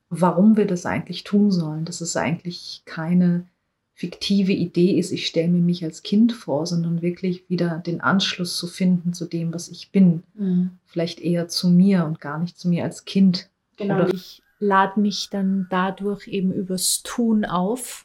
warum 0.09 0.57
wir 0.57 0.67
das 0.67 0.85
eigentlich 0.85 1.23
tun 1.23 1.51
sollen. 1.51 1.85
Dass 1.85 2.01
es 2.01 2.15
eigentlich 2.15 2.83
keine 2.85 3.47
fiktive 3.95 4.51
Idee 4.51 4.99
ist, 4.99 5.11
ich 5.11 5.25
stelle 5.25 5.47
mir 5.47 5.61
mich 5.61 5.83
als 5.83 6.03
Kind 6.03 6.33
vor, 6.33 6.67
sondern 6.67 7.01
wirklich 7.01 7.49
wieder 7.49 7.81
den 7.85 8.01
Anschluss 8.01 8.57
zu 8.57 8.67
finden 8.67 9.13
zu 9.13 9.25
dem, 9.25 9.53
was 9.53 9.69
ich 9.69 9.91
bin. 9.91 10.21
Mhm. 10.35 10.71
Vielleicht 10.85 11.21
eher 11.21 11.47
zu 11.47 11.69
mir 11.69 12.05
und 12.05 12.19
gar 12.19 12.37
nicht 12.37 12.59
zu 12.59 12.67
mir 12.67 12.83
als 12.83 13.05
Kind. 13.05 13.49
Genau, 13.77 13.95
Oder 13.95 14.13
ich 14.13 14.43
lade 14.59 14.99
mich 14.99 15.29
dann 15.31 15.67
dadurch 15.69 16.27
eben 16.27 16.51
übers 16.51 17.01
Tun 17.03 17.45
auf 17.45 18.04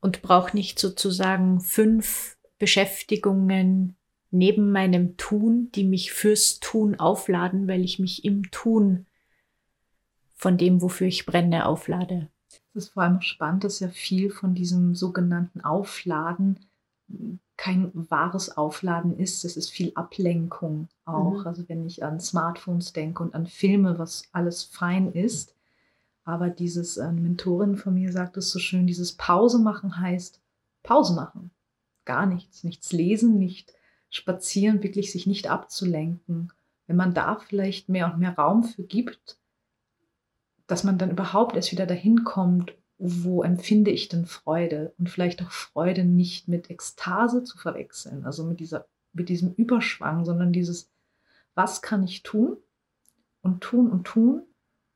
und 0.00 0.22
brauche 0.22 0.56
nicht 0.56 0.78
sozusagen 0.78 1.60
fünf 1.60 2.36
Beschäftigungen 2.58 3.96
neben 4.30 4.70
meinem 4.70 5.16
Tun, 5.16 5.70
die 5.74 5.84
mich 5.84 6.12
fürs 6.12 6.60
Tun 6.60 6.98
aufladen, 6.98 7.68
weil 7.68 7.82
ich 7.82 7.98
mich 7.98 8.24
im 8.24 8.50
Tun 8.50 9.06
von 10.34 10.56
dem, 10.56 10.80
wofür 10.80 11.06
ich 11.06 11.26
brenne, 11.26 11.66
auflade. 11.66 12.28
Es 12.74 12.84
ist 12.84 12.92
vor 12.94 13.02
allem 13.02 13.20
spannend, 13.20 13.64
dass 13.64 13.80
ja 13.80 13.88
viel 13.88 14.30
von 14.30 14.54
diesem 14.54 14.94
sogenannten 14.94 15.60
Aufladen 15.60 16.60
kein 17.56 17.90
wahres 17.92 18.56
Aufladen 18.56 19.18
ist. 19.18 19.44
Es 19.44 19.56
ist 19.56 19.70
viel 19.70 19.92
Ablenkung 19.94 20.88
auch. 21.04 21.40
Mhm. 21.40 21.46
Also 21.46 21.68
wenn 21.68 21.84
ich 21.84 22.02
an 22.04 22.20
Smartphones 22.20 22.92
denke 22.92 23.22
und 23.22 23.34
an 23.34 23.46
Filme, 23.46 23.98
was 23.98 24.24
alles 24.32 24.62
fein 24.62 25.12
ist. 25.12 25.54
Aber 26.24 26.50
dieses, 26.50 26.96
ähm, 26.96 27.22
Mentorin 27.22 27.76
von 27.76 27.94
mir 27.94 28.12
sagt 28.12 28.36
es 28.36 28.50
so 28.50 28.58
schön, 28.58 28.86
dieses 28.86 29.12
Pause 29.12 29.58
machen 29.58 29.98
heißt 29.98 30.40
Pause 30.82 31.14
machen. 31.14 31.50
Gar 32.04 32.26
nichts. 32.26 32.64
Nichts 32.64 32.92
lesen, 32.92 33.38
nicht 33.38 33.74
spazieren, 34.08 34.82
wirklich 34.82 35.12
sich 35.12 35.26
nicht 35.26 35.48
abzulenken. 35.48 36.52
Wenn 36.86 36.96
man 36.96 37.14
da 37.14 37.36
vielleicht 37.36 37.88
mehr 37.88 38.12
und 38.12 38.18
mehr 38.18 38.34
Raum 38.34 38.64
für 38.64 38.82
gibt, 38.82 39.38
dass 40.66 40.84
man 40.84 40.98
dann 40.98 41.10
überhaupt 41.10 41.56
erst 41.56 41.72
wieder 41.72 41.86
dahin 41.86 42.24
kommt, 42.24 42.74
wo 42.98 43.42
empfinde 43.42 43.90
ich 43.90 44.08
denn 44.08 44.26
Freude 44.26 44.92
und 44.98 45.08
vielleicht 45.08 45.42
auch 45.42 45.50
Freude 45.50 46.04
nicht 46.04 46.48
mit 46.48 46.70
Ekstase 46.70 47.44
zu 47.44 47.56
verwechseln, 47.56 48.24
also 48.24 48.44
mit 48.44 48.60
dieser 48.60 48.86
mit 49.12 49.28
diesem 49.28 49.54
Überschwang, 49.54 50.24
sondern 50.24 50.52
dieses 50.52 50.90
was 51.54 51.82
kann 51.82 52.04
ich 52.04 52.22
tun 52.22 52.58
und 53.42 53.62
tun 53.62 53.90
und 53.90 54.04
tun 54.04 54.42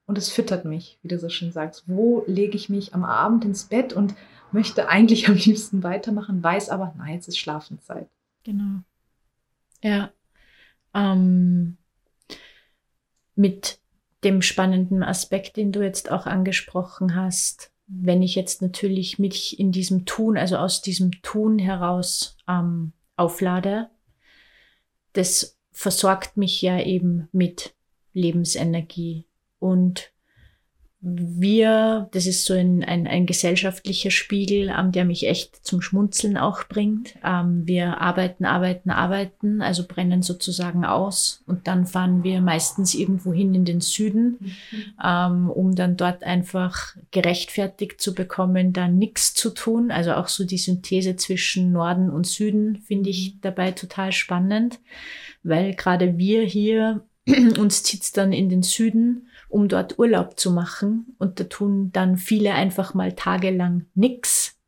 und 0.06 0.18
es 0.18 0.30
füttert 0.30 0.64
mich, 0.64 0.98
wie 1.02 1.08
du 1.08 1.18
so 1.18 1.28
schön 1.28 1.52
sagst. 1.52 1.84
Wo 1.86 2.24
lege 2.26 2.56
ich 2.56 2.68
mich 2.68 2.94
am 2.94 3.04
Abend 3.04 3.44
ins 3.44 3.64
Bett 3.64 3.92
und 3.92 4.14
möchte 4.52 4.88
eigentlich 4.88 5.28
am 5.28 5.34
liebsten 5.34 5.82
weitermachen, 5.82 6.42
weiß 6.42 6.70
aber, 6.70 6.94
nein, 6.96 7.14
jetzt 7.14 7.28
ist 7.28 7.38
Schlafenszeit. 7.38 8.08
Genau. 8.44 8.80
Ja. 9.82 10.10
Ähm, 10.94 11.76
mit 13.34 13.78
dem 14.22 14.42
spannenden 14.42 15.02
Aspekt, 15.02 15.56
den 15.56 15.72
du 15.72 15.82
jetzt 15.82 16.10
auch 16.10 16.26
angesprochen 16.26 17.14
hast, 17.14 17.70
wenn 17.86 18.22
ich 18.22 18.34
jetzt 18.34 18.62
natürlich 18.62 19.18
mich 19.18 19.58
in 19.58 19.72
diesem 19.72 20.06
Tun, 20.06 20.38
also 20.38 20.56
aus 20.56 20.80
diesem 20.80 21.10
Tun 21.22 21.58
heraus 21.58 22.36
ähm, 22.48 22.92
auflade, 23.16 23.90
das 25.12 25.58
versorgt 25.72 26.36
mich 26.36 26.62
ja 26.62 26.80
eben 26.80 27.28
mit 27.32 27.74
Lebensenergie. 28.12 29.26
Und 29.64 30.12
wir, 31.00 32.08
das 32.12 32.26
ist 32.26 32.44
so 32.44 32.52
ein, 32.52 32.84
ein, 32.84 33.06
ein 33.06 33.24
gesellschaftlicher 33.24 34.10
Spiegel, 34.10 34.74
ähm, 34.76 34.92
der 34.92 35.06
mich 35.06 35.26
echt 35.26 35.64
zum 35.64 35.80
Schmunzeln 35.80 36.36
auch 36.36 36.64
bringt. 36.64 37.14
Ähm, 37.24 37.66
wir 37.66 38.00
arbeiten, 38.00 38.44
arbeiten, 38.44 38.90
arbeiten, 38.90 39.62
also 39.62 39.86
brennen 39.86 40.22
sozusagen 40.22 40.84
aus 40.84 41.42
und 41.46 41.66
dann 41.66 41.86
fahren 41.86 42.24
wir 42.24 42.42
meistens 42.42 42.94
irgendwo 42.94 43.32
hin 43.32 43.54
in 43.54 43.64
den 43.64 43.80
Süden, 43.80 44.38
mhm. 44.40 44.84
ähm, 45.02 45.50
um 45.50 45.74
dann 45.74 45.96
dort 45.96 46.24
einfach 46.24 46.94
gerechtfertigt 47.10 48.02
zu 48.02 48.14
bekommen, 48.14 48.74
da 48.74 48.86
nichts 48.86 49.32
zu 49.32 49.48
tun. 49.48 49.90
Also 49.90 50.12
auch 50.12 50.28
so 50.28 50.44
die 50.44 50.58
Synthese 50.58 51.16
zwischen 51.16 51.72
Norden 51.72 52.10
und 52.10 52.26
Süden 52.26 52.76
finde 52.76 53.08
ich 53.08 53.40
dabei 53.40 53.72
total 53.72 54.12
spannend, 54.12 54.78
weil 55.42 55.74
gerade 55.74 56.18
wir 56.18 56.42
hier 56.44 57.02
uns 57.58 57.82
zieht's 57.82 58.12
dann 58.12 58.32
in 58.32 58.48
den 58.50 58.62
Süden 58.62 59.28
um 59.54 59.68
dort 59.68 60.00
Urlaub 60.00 60.36
zu 60.36 60.50
machen. 60.50 61.14
Und 61.18 61.38
da 61.38 61.44
tun 61.44 61.92
dann 61.92 62.18
viele 62.18 62.54
einfach 62.54 62.92
mal 62.92 63.12
tagelang 63.12 63.86
nix 63.94 64.58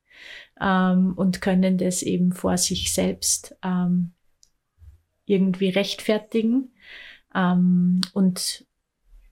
ähm, 0.61 1.15
und 1.17 1.41
können 1.43 1.77
das 1.77 2.03
eben 2.03 2.31
vor 2.31 2.57
sich 2.57 2.93
selbst 2.93 3.57
ähm, 3.65 4.13
irgendwie 5.25 5.71
rechtfertigen. 5.71 6.73
Ähm, 7.35 8.01
und 8.13 8.65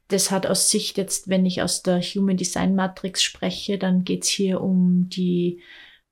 das 0.08 0.32
hat 0.32 0.44
aus 0.44 0.72
Sicht 0.72 0.96
jetzt, 0.96 1.28
wenn 1.28 1.46
ich 1.46 1.62
aus 1.62 1.84
der 1.84 2.00
Human 2.00 2.36
Design 2.36 2.74
Matrix 2.74 3.22
spreche, 3.22 3.78
dann 3.78 4.02
geht's 4.02 4.28
hier 4.28 4.60
um 4.60 5.08
die 5.08 5.62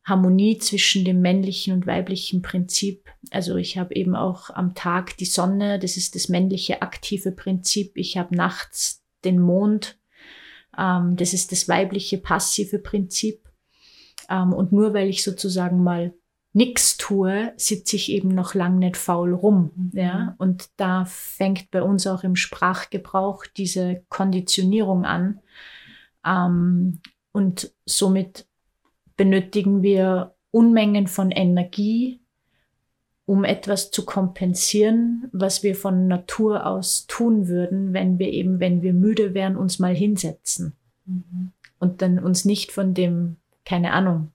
Harmonie 0.04 0.58
zwischen 0.58 1.04
dem 1.04 1.20
männlichen 1.20 1.72
und 1.74 1.88
weiblichen 1.88 2.42
Prinzip. 2.42 3.10
Also 3.32 3.56
ich 3.56 3.76
habe 3.76 3.96
eben 3.96 4.14
auch 4.14 4.50
am 4.50 4.76
Tag 4.76 5.16
die 5.16 5.24
Sonne, 5.24 5.80
das 5.80 5.96
ist 5.96 6.14
das 6.14 6.28
männliche 6.28 6.80
aktive 6.80 7.32
Prinzip. 7.32 7.96
Ich 7.96 8.16
habe 8.16 8.36
nachts 8.36 9.01
den 9.24 9.40
Mond. 9.40 9.98
Ähm, 10.76 11.16
das 11.16 11.32
ist 11.32 11.52
das 11.52 11.68
weibliche 11.68 12.18
passive 12.18 12.78
Prinzip. 12.78 13.48
Ähm, 14.28 14.52
und 14.52 14.72
nur 14.72 14.94
weil 14.94 15.08
ich 15.08 15.22
sozusagen 15.22 15.82
mal 15.82 16.14
nichts 16.54 16.96
tue, 16.98 17.52
sitze 17.56 17.96
ich 17.96 18.10
eben 18.10 18.28
noch 18.28 18.54
lang 18.54 18.78
nicht 18.78 18.96
faul 18.96 19.34
rum. 19.34 19.72
Mhm. 19.74 19.90
Ja? 19.94 20.34
Und 20.38 20.68
da 20.76 21.04
fängt 21.06 21.70
bei 21.70 21.82
uns 21.82 22.06
auch 22.06 22.24
im 22.24 22.36
Sprachgebrauch 22.36 23.46
diese 23.56 24.04
Konditionierung 24.08 25.04
an. 25.04 25.40
Ähm, 26.24 27.00
und 27.32 27.72
somit 27.86 28.46
benötigen 29.16 29.82
wir 29.82 30.34
Unmengen 30.50 31.06
von 31.06 31.30
Energie, 31.30 32.21
um 33.32 33.44
etwas 33.44 33.90
zu 33.90 34.04
kompensieren, 34.04 35.30
was 35.32 35.62
wir 35.62 35.74
von 35.74 36.06
Natur 36.06 36.66
aus 36.66 37.06
tun 37.06 37.48
würden, 37.48 37.94
wenn 37.94 38.18
wir 38.18 38.28
eben, 38.30 38.60
wenn 38.60 38.82
wir 38.82 38.92
müde 38.92 39.32
wären, 39.32 39.56
uns 39.56 39.78
mal 39.78 39.94
hinsetzen. 39.94 40.76
Mhm. 41.06 41.52
Und 41.78 42.02
dann 42.02 42.18
uns 42.18 42.44
nicht 42.44 42.72
von 42.72 42.92
dem, 42.92 43.36
keine 43.64 43.94
Ahnung, 43.94 44.32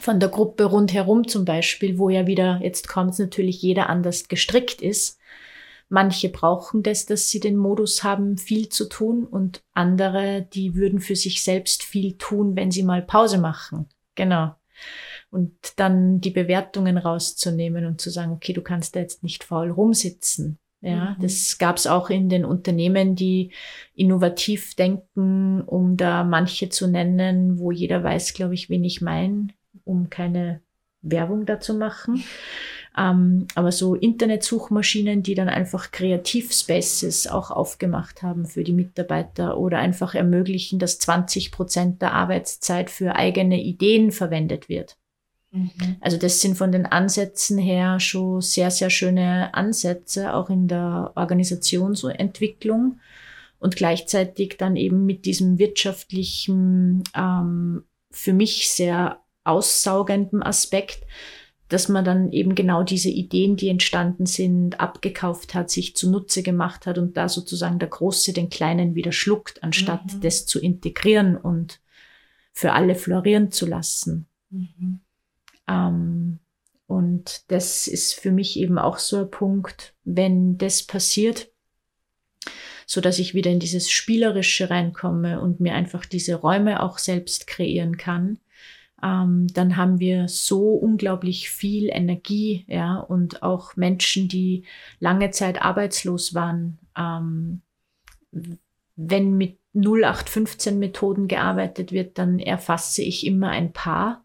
von 0.00 0.18
der 0.18 0.28
Gruppe 0.28 0.64
rundherum 0.64 1.28
zum 1.28 1.44
Beispiel, 1.44 2.00
wo 2.00 2.10
ja 2.10 2.26
wieder, 2.26 2.58
jetzt 2.64 2.88
kommt 2.88 3.12
es 3.12 3.20
natürlich, 3.20 3.62
jeder 3.62 3.88
anders 3.88 4.26
gestrickt 4.26 4.82
ist. 4.82 5.20
Manche 5.88 6.28
brauchen 6.28 6.82
das, 6.82 7.06
dass 7.06 7.30
sie 7.30 7.38
den 7.38 7.56
Modus 7.56 8.02
haben, 8.02 8.38
viel 8.38 8.70
zu 8.70 8.88
tun 8.88 9.24
und 9.24 9.62
andere, 9.72 10.48
die 10.52 10.74
würden 10.74 10.98
für 10.98 11.14
sich 11.14 11.44
selbst 11.44 11.84
viel 11.84 12.14
tun, 12.14 12.56
wenn 12.56 12.72
sie 12.72 12.82
mal 12.82 13.02
Pause 13.02 13.38
machen. 13.38 13.86
Genau 14.16 14.56
und 15.32 15.80
dann 15.80 16.20
die 16.20 16.30
Bewertungen 16.30 16.98
rauszunehmen 16.98 17.86
und 17.86 18.00
zu 18.02 18.10
sagen, 18.10 18.32
okay, 18.32 18.52
du 18.52 18.60
kannst 18.60 18.94
da 18.94 19.00
jetzt 19.00 19.22
nicht 19.22 19.44
faul 19.44 19.70
rumsitzen. 19.70 20.58
Ja, 20.82 21.16
mhm. 21.16 21.22
das 21.22 21.56
gab 21.58 21.78
es 21.78 21.86
auch 21.86 22.10
in 22.10 22.28
den 22.28 22.44
Unternehmen, 22.44 23.16
die 23.16 23.52
innovativ 23.94 24.74
denken, 24.74 25.62
um 25.62 25.96
da 25.96 26.22
manche 26.22 26.68
zu 26.68 26.86
nennen, 26.86 27.58
wo 27.58 27.70
jeder 27.70 28.04
weiß, 28.04 28.34
glaube 28.34 28.52
ich, 28.54 28.68
wen 28.68 28.84
ich 28.84 29.00
meine, 29.00 29.48
um 29.84 30.10
keine 30.10 30.60
Werbung 31.00 31.46
dazu 31.46 31.74
machen. 31.74 32.22
Ähm, 32.98 33.46
aber 33.54 33.72
so 33.72 33.94
Internetsuchmaschinen, 33.94 35.22
die 35.22 35.34
dann 35.34 35.48
einfach 35.48 35.92
Kreativspaces 35.92 37.26
auch 37.26 37.50
aufgemacht 37.50 38.22
haben 38.22 38.44
für 38.44 38.64
die 38.64 38.74
Mitarbeiter 38.74 39.56
oder 39.56 39.78
einfach 39.78 40.14
ermöglichen, 40.14 40.78
dass 40.78 40.98
20 40.98 41.52
Prozent 41.52 42.02
der 42.02 42.12
Arbeitszeit 42.12 42.90
für 42.90 43.16
eigene 43.16 43.62
Ideen 43.62 44.12
verwendet 44.12 44.68
wird. 44.68 44.98
Mhm. 45.52 45.96
Also 46.00 46.16
das 46.16 46.40
sind 46.40 46.56
von 46.56 46.72
den 46.72 46.86
Ansätzen 46.86 47.58
her 47.58 48.00
schon 48.00 48.40
sehr, 48.40 48.70
sehr 48.70 48.90
schöne 48.90 49.54
Ansätze, 49.54 50.34
auch 50.34 50.50
in 50.50 50.66
der 50.66 51.12
Organisationsentwicklung 51.14 52.98
und 53.58 53.76
gleichzeitig 53.76 54.56
dann 54.58 54.76
eben 54.76 55.06
mit 55.06 55.24
diesem 55.24 55.58
wirtschaftlichen, 55.58 57.04
ähm, 57.14 57.84
für 58.10 58.32
mich 58.32 58.70
sehr 58.70 59.20
aussaugenden 59.44 60.42
Aspekt, 60.42 61.04
dass 61.68 61.88
man 61.88 62.04
dann 62.04 62.32
eben 62.32 62.54
genau 62.54 62.82
diese 62.82 63.08
Ideen, 63.08 63.56
die 63.56 63.68
entstanden 63.68 64.26
sind, 64.26 64.80
abgekauft 64.80 65.54
hat, 65.54 65.70
sich 65.70 65.96
zunutze 65.96 66.42
gemacht 66.42 66.86
hat 66.86 66.98
und 66.98 67.16
da 67.16 67.28
sozusagen 67.28 67.78
der 67.78 67.88
Große 67.88 68.32
den 68.32 68.50
Kleinen 68.50 68.94
wieder 68.94 69.12
schluckt, 69.12 69.62
anstatt 69.62 70.14
mhm. 70.14 70.20
das 70.20 70.44
zu 70.44 70.60
integrieren 70.60 71.36
und 71.36 71.80
für 72.52 72.72
alle 72.72 72.94
florieren 72.94 73.50
zu 73.50 73.66
lassen. 73.66 74.26
Mhm. 74.50 75.01
Ähm, 75.72 76.38
und 76.86 77.50
das 77.50 77.86
ist 77.86 78.14
für 78.14 78.30
mich 78.30 78.58
eben 78.58 78.78
auch 78.78 78.98
so 78.98 79.20
ein 79.20 79.30
Punkt, 79.30 79.94
wenn 80.04 80.58
das 80.58 80.82
passiert, 80.82 81.50
so 82.86 83.00
dass 83.00 83.18
ich 83.18 83.32
wieder 83.32 83.50
in 83.50 83.60
dieses 83.60 83.90
Spielerische 83.90 84.68
reinkomme 84.68 85.40
und 85.40 85.60
mir 85.60 85.74
einfach 85.74 86.04
diese 86.04 86.34
Räume 86.34 86.82
auch 86.82 86.98
selbst 86.98 87.46
kreieren 87.46 87.96
kann, 87.96 88.38
ähm, 89.02 89.46
dann 89.54 89.76
haben 89.76 90.00
wir 90.00 90.28
so 90.28 90.72
unglaublich 90.72 91.48
viel 91.48 91.88
Energie, 91.88 92.66
ja, 92.68 92.98
und 92.98 93.42
auch 93.42 93.74
Menschen, 93.76 94.28
die 94.28 94.64
lange 95.00 95.30
Zeit 95.30 95.62
arbeitslos 95.62 96.34
waren, 96.34 96.78
ähm, 96.96 97.62
wenn 98.96 99.36
mit 99.38 99.58
0815 99.72 100.78
Methoden 100.78 101.28
gearbeitet 101.28 101.92
wird, 101.92 102.18
dann 102.18 102.38
erfasse 102.38 103.02
ich 103.02 103.26
immer 103.26 103.48
ein 103.48 103.72
Paar 103.72 104.24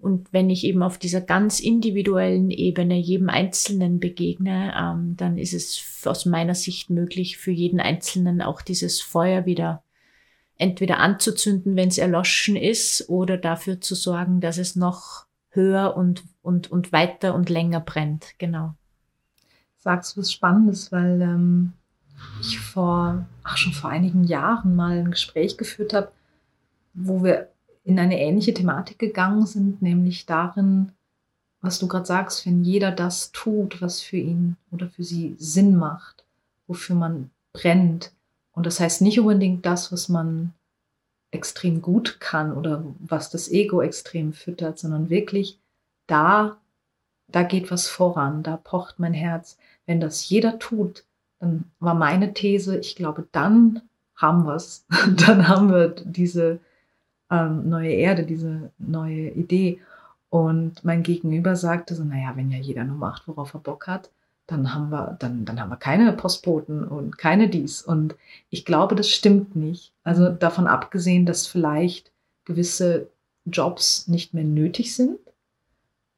und 0.00 0.32
wenn 0.32 0.48
ich 0.48 0.64
eben 0.64 0.82
auf 0.82 0.98
dieser 0.98 1.20
ganz 1.20 1.60
individuellen 1.60 2.50
Ebene 2.50 2.96
jedem 2.96 3.28
Einzelnen 3.28 4.00
begegne, 4.00 4.72
ähm, 4.76 5.16
dann 5.16 5.36
ist 5.36 5.52
es 5.52 6.06
aus 6.06 6.24
meiner 6.24 6.54
Sicht 6.54 6.90
möglich, 6.90 7.36
für 7.36 7.50
jeden 7.50 7.80
Einzelnen 7.80 8.40
auch 8.40 8.62
dieses 8.62 9.00
Feuer 9.00 9.44
wieder 9.44 9.82
entweder 10.56 10.98
anzuzünden, 10.98 11.76
wenn 11.76 11.88
es 11.88 11.98
erloschen 11.98 12.56
ist, 12.56 13.08
oder 13.08 13.36
dafür 13.36 13.80
zu 13.80 13.94
sorgen, 13.94 14.40
dass 14.40 14.58
es 14.58 14.76
noch 14.76 15.26
höher 15.50 15.96
und, 15.96 16.24
und, 16.42 16.70
und 16.70 16.92
weiter 16.92 17.34
und 17.34 17.50
länger 17.50 17.80
brennt. 17.80 18.38
Genau. 18.38 18.74
Sagst 19.78 20.16
du 20.16 20.20
was 20.20 20.32
Spannendes, 20.32 20.92
weil 20.92 21.20
ähm, 21.22 21.72
ich 22.40 22.58
vor, 22.58 23.26
ach 23.42 23.56
schon 23.56 23.72
vor 23.72 23.90
einigen 23.90 24.24
Jahren 24.24 24.76
mal 24.76 24.98
ein 24.98 25.10
Gespräch 25.10 25.56
geführt 25.56 25.92
habe, 25.92 26.12
wo 26.94 27.22
wir 27.24 27.48
in 27.84 27.98
eine 27.98 28.20
ähnliche 28.20 28.54
Thematik 28.54 28.98
gegangen 28.98 29.46
sind, 29.46 29.82
nämlich 29.82 30.26
darin, 30.26 30.92
was 31.60 31.78
du 31.78 31.88
gerade 31.88 32.06
sagst, 32.06 32.46
wenn 32.46 32.64
jeder 32.64 32.90
das 32.90 33.32
tut, 33.32 33.82
was 33.82 34.00
für 34.00 34.16
ihn 34.16 34.56
oder 34.70 34.88
für 34.88 35.04
sie 35.04 35.34
Sinn 35.38 35.76
macht, 35.76 36.24
wofür 36.66 36.96
man 36.96 37.30
brennt. 37.52 38.12
Und 38.52 38.66
das 38.66 38.80
heißt 38.80 39.02
nicht 39.02 39.20
unbedingt 39.20 39.66
das, 39.66 39.92
was 39.92 40.08
man 40.08 40.52
extrem 41.30 41.80
gut 41.80 42.18
kann 42.20 42.52
oder 42.52 42.84
was 42.98 43.30
das 43.30 43.50
Ego 43.50 43.82
extrem 43.82 44.32
füttert, 44.32 44.78
sondern 44.78 45.10
wirklich 45.10 45.58
da, 46.06 46.56
da 47.28 47.42
geht 47.42 47.70
was 47.70 47.86
voran, 47.86 48.42
da 48.42 48.56
pocht 48.56 48.98
mein 48.98 49.14
Herz. 49.14 49.56
Wenn 49.86 50.00
das 50.00 50.28
jeder 50.28 50.58
tut, 50.58 51.04
dann 51.38 51.64
war 51.78 51.94
meine 51.94 52.34
These, 52.34 52.78
ich 52.78 52.96
glaube, 52.96 53.26
dann 53.32 53.82
haben 54.16 54.44
wir 54.44 54.54
es. 54.54 54.84
dann 55.26 55.48
haben 55.48 55.70
wir 55.70 55.88
diese, 55.88 56.58
ähm, 57.30 57.68
neue 57.68 57.92
Erde, 57.92 58.24
diese 58.24 58.70
neue 58.78 59.30
Idee. 59.30 59.80
Und 60.28 60.84
mein 60.84 61.02
Gegenüber 61.02 61.56
sagte 61.56 61.94
so, 61.94 62.04
naja, 62.04 62.32
wenn 62.36 62.50
ja 62.50 62.58
jeder 62.58 62.84
nur 62.84 62.96
macht, 62.96 63.26
worauf 63.26 63.54
er 63.54 63.60
Bock 63.60 63.86
hat, 63.86 64.10
dann 64.46 64.74
haben 64.74 64.90
wir, 64.90 65.16
dann, 65.20 65.44
dann 65.44 65.60
haben 65.60 65.70
wir 65.70 65.76
keine 65.76 66.12
Postboten 66.12 66.84
und 66.84 67.18
keine 67.18 67.48
dies. 67.48 67.82
Und 67.82 68.16
ich 68.48 68.64
glaube, 68.64 68.94
das 68.94 69.08
stimmt 69.08 69.54
nicht. 69.54 69.92
Also 70.02 70.28
davon 70.28 70.66
abgesehen, 70.66 71.26
dass 71.26 71.46
vielleicht 71.46 72.10
gewisse 72.44 73.08
Jobs 73.44 74.08
nicht 74.08 74.34
mehr 74.34 74.44
nötig 74.44 74.94
sind, 74.94 75.18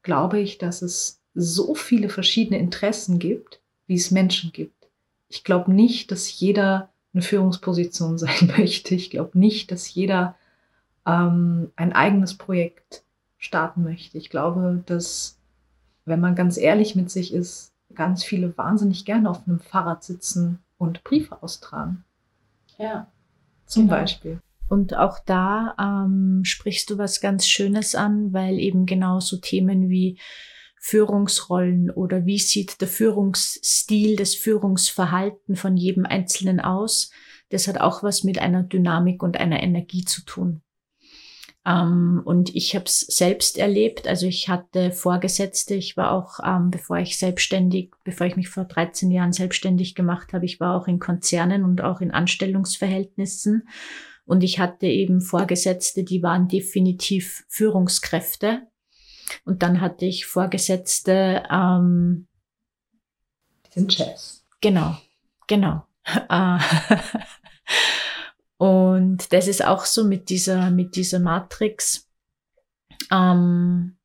glaube 0.02 0.40
ich, 0.40 0.58
dass 0.58 0.82
es 0.82 1.20
so 1.34 1.74
viele 1.74 2.08
verschiedene 2.08 2.58
Interessen 2.58 3.18
gibt, 3.18 3.60
wie 3.86 3.94
es 3.94 4.10
Menschen 4.10 4.52
gibt. 4.52 4.88
Ich 5.28 5.44
glaube 5.44 5.72
nicht, 5.72 6.10
dass 6.10 6.38
jeder 6.40 6.90
eine 7.12 7.22
Führungsposition 7.22 8.18
sein 8.18 8.52
möchte. 8.56 8.94
Ich 8.94 9.10
glaube 9.10 9.38
nicht, 9.38 9.70
dass 9.70 9.92
jeder 9.94 10.36
ähm, 11.06 11.70
ein 11.76 11.92
eigenes 11.92 12.34
Projekt 12.34 13.04
starten 13.38 13.82
möchte. 13.82 14.18
Ich 14.18 14.30
glaube, 14.30 14.82
dass, 14.86 15.38
wenn 16.04 16.20
man 16.20 16.34
ganz 16.34 16.56
ehrlich 16.56 16.94
mit 16.94 17.10
sich 17.10 17.32
ist, 17.34 17.72
ganz 17.94 18.24
viele 18.24 18.56
wahnsinnig 18.56 19.04
gerne 19.04 19.28
auf 19.28 19.46
einem 19.46 19.60
Fahrrad 19.60 20.04
sitzen 20.04 20.60
und 20.78 21.04
Briefe 21.04 21.42
austragen. 21.42 22.04
Ja. 22.78 23.08
Zum 23.66 23.88
genau. 23.88 24.00
Beispiel. 24.00 24.40
Und 24.68 24.96
auch 24.96 25.18
da 25.18 25.74
ähm, 25.78 26.44
sprichst 26.44 26.88
du 26.88 26.98
was 26.98 27.20
ganz 27.20 27.46
Schönes 27.46 27.94
an, 27.94 28.32
weil 28.32 28.58
eben 28.58 28.86
genau 28.86 29.20
so 29.20 29.36
Themen 29.36 29.90
wie 29.90 30.18
Führungsrollen 30.78 31.90
oder 31.90 32.26
wie 32.26 32.38
sieht 32.38 32.80
der 32.80 32.88
Führungsstil, 32.88 34.16
das 34.16 34.34
Führungsverhalten 34.34 35.56
von 35.56 35.76
jedem 35.76 36.06
Einzelnen 36.06 36.58
aus, 36.58 37.10
das 37.50 37.68
hat 37.68 37.80
auch 37.80 38.02
was 38.02 38.24
mit 38.24 38.38
einer 38.38 38.62
Dynamik 38.62 39.22
und 39.22 39.36
einer 39.36 39.62
Energie 39.62 40.04
zu 40.04 40.24
tun. 40.24 40.62
Ähm, 41.64 42.22
und 42.24 42.54
ich 42.54 42.74
habe 42.74 42.86
es 42.86 43.00
selbst 43.00 43.56
erlebt. 43.56 44.08
Also 44.08 44.26
ich 44.26 44.48
hatte 44.48 44.90
Vorgesetzte. 44.90 45.74
Ich 45.74 45.96
war 45.96 46.10
auch, 46.10 46.40
ähm, 46.44 46.70
bevor 46.70 46.98
ich 46.98 47.18
selbstständig, 47.18 47.92
bevor 48.04 48.26
ich 48.26 48.36
mich 48.36 48.48
vor 48.48 48.64
13 48.64 49.10
Jahren 49.10 49.32
selbstständig 49.32 49.94
gemacht 49.94 50.32
habe, 50.32 50.44
ich 50.44 50.58
war 50.60 50.76
auch 50.76 50.88
in 50.88 50.98
Konzernen 50.98 51.64
und 51.64 51.80
auch 51.82 52.00
in 52.00 52.10
Anstellungsverhältnissen. 52.10 53.68
Und 54.24 54.42
ich 54.42 54.58
hatte 54.58 54.86
eben 54.86 55.20
Vorgesetzte, 55.20 56.04
die 56.04 56.22
waren 56.22 56.48
definitiv 56.48 57.44
Führungskräfte. 57.48 58.62
Und 59.44 59.62
dann 59.62 59.80
hatte 59.80 60.04
ich 60.04 60.26
Vorgesetzte. 60.26 61.44
Ähm, 61.50 62.26
die 63.66 63.72
sind 63.72 63.92
Chefs. 63.92 64.44
Genau, 64.60 64.96
genau. 65.46 65.86
Und 68.62 69.32
das 69.32 69.48
ist 69.48 69.64
auch 69.64 69.86
so 69.86 70.04
mit 70.04 70.28
dieser, 70.28 70.70
mit 70.70 70.94
dieser 70.94 71.18
Matrix 71.18 72.08
ähm, 73.10 73.96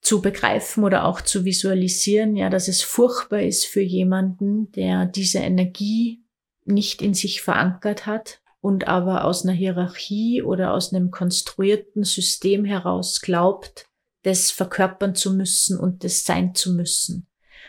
zu 0.00 0.20
begreifen 0.20 0.82
oder 0.82 1.04
auch 1.04 1.20
zu 1.20 1.44
visualisieren, 1.44 2.34
ja, 2.34 2.50
dass 2.50 2.66
es 2.66 2.82
furchtbar 2.82 3.42
ist 3.42 3.66
für 3.66 3.82
jemanden, 3.82 4.72
der 4.72 5.06
diese 5.06 5.38
Energie 5.38 6.24
nicht 6.64 7.02
in 7.02 7.14
sich 7.14 7.40
verankert 7.40 8.04
hat 8.06 8.40
und 8.60 8.88
aber 8.88 9.26
aus 9.26 9.44
einer 9.44 9.52
Hierarchie 9.52 10.42
oder 10.42 10.74
aus 10.74 10.92
einem 10.92 11.12
konstruierten 11.12 12.02
System 12.02 12.64
heraus 12.64 13.20
glaubt, 13.20 13.86
das 14.22 14.50
verkörpern 14.50 15.14
zu 15.14 15.32
müssen 15.34 15.78
und 15.78 16.02
das 16.02 16.24
sein 16.24 16.56
zu 16.56 16.72
müssen. 16.72 17.28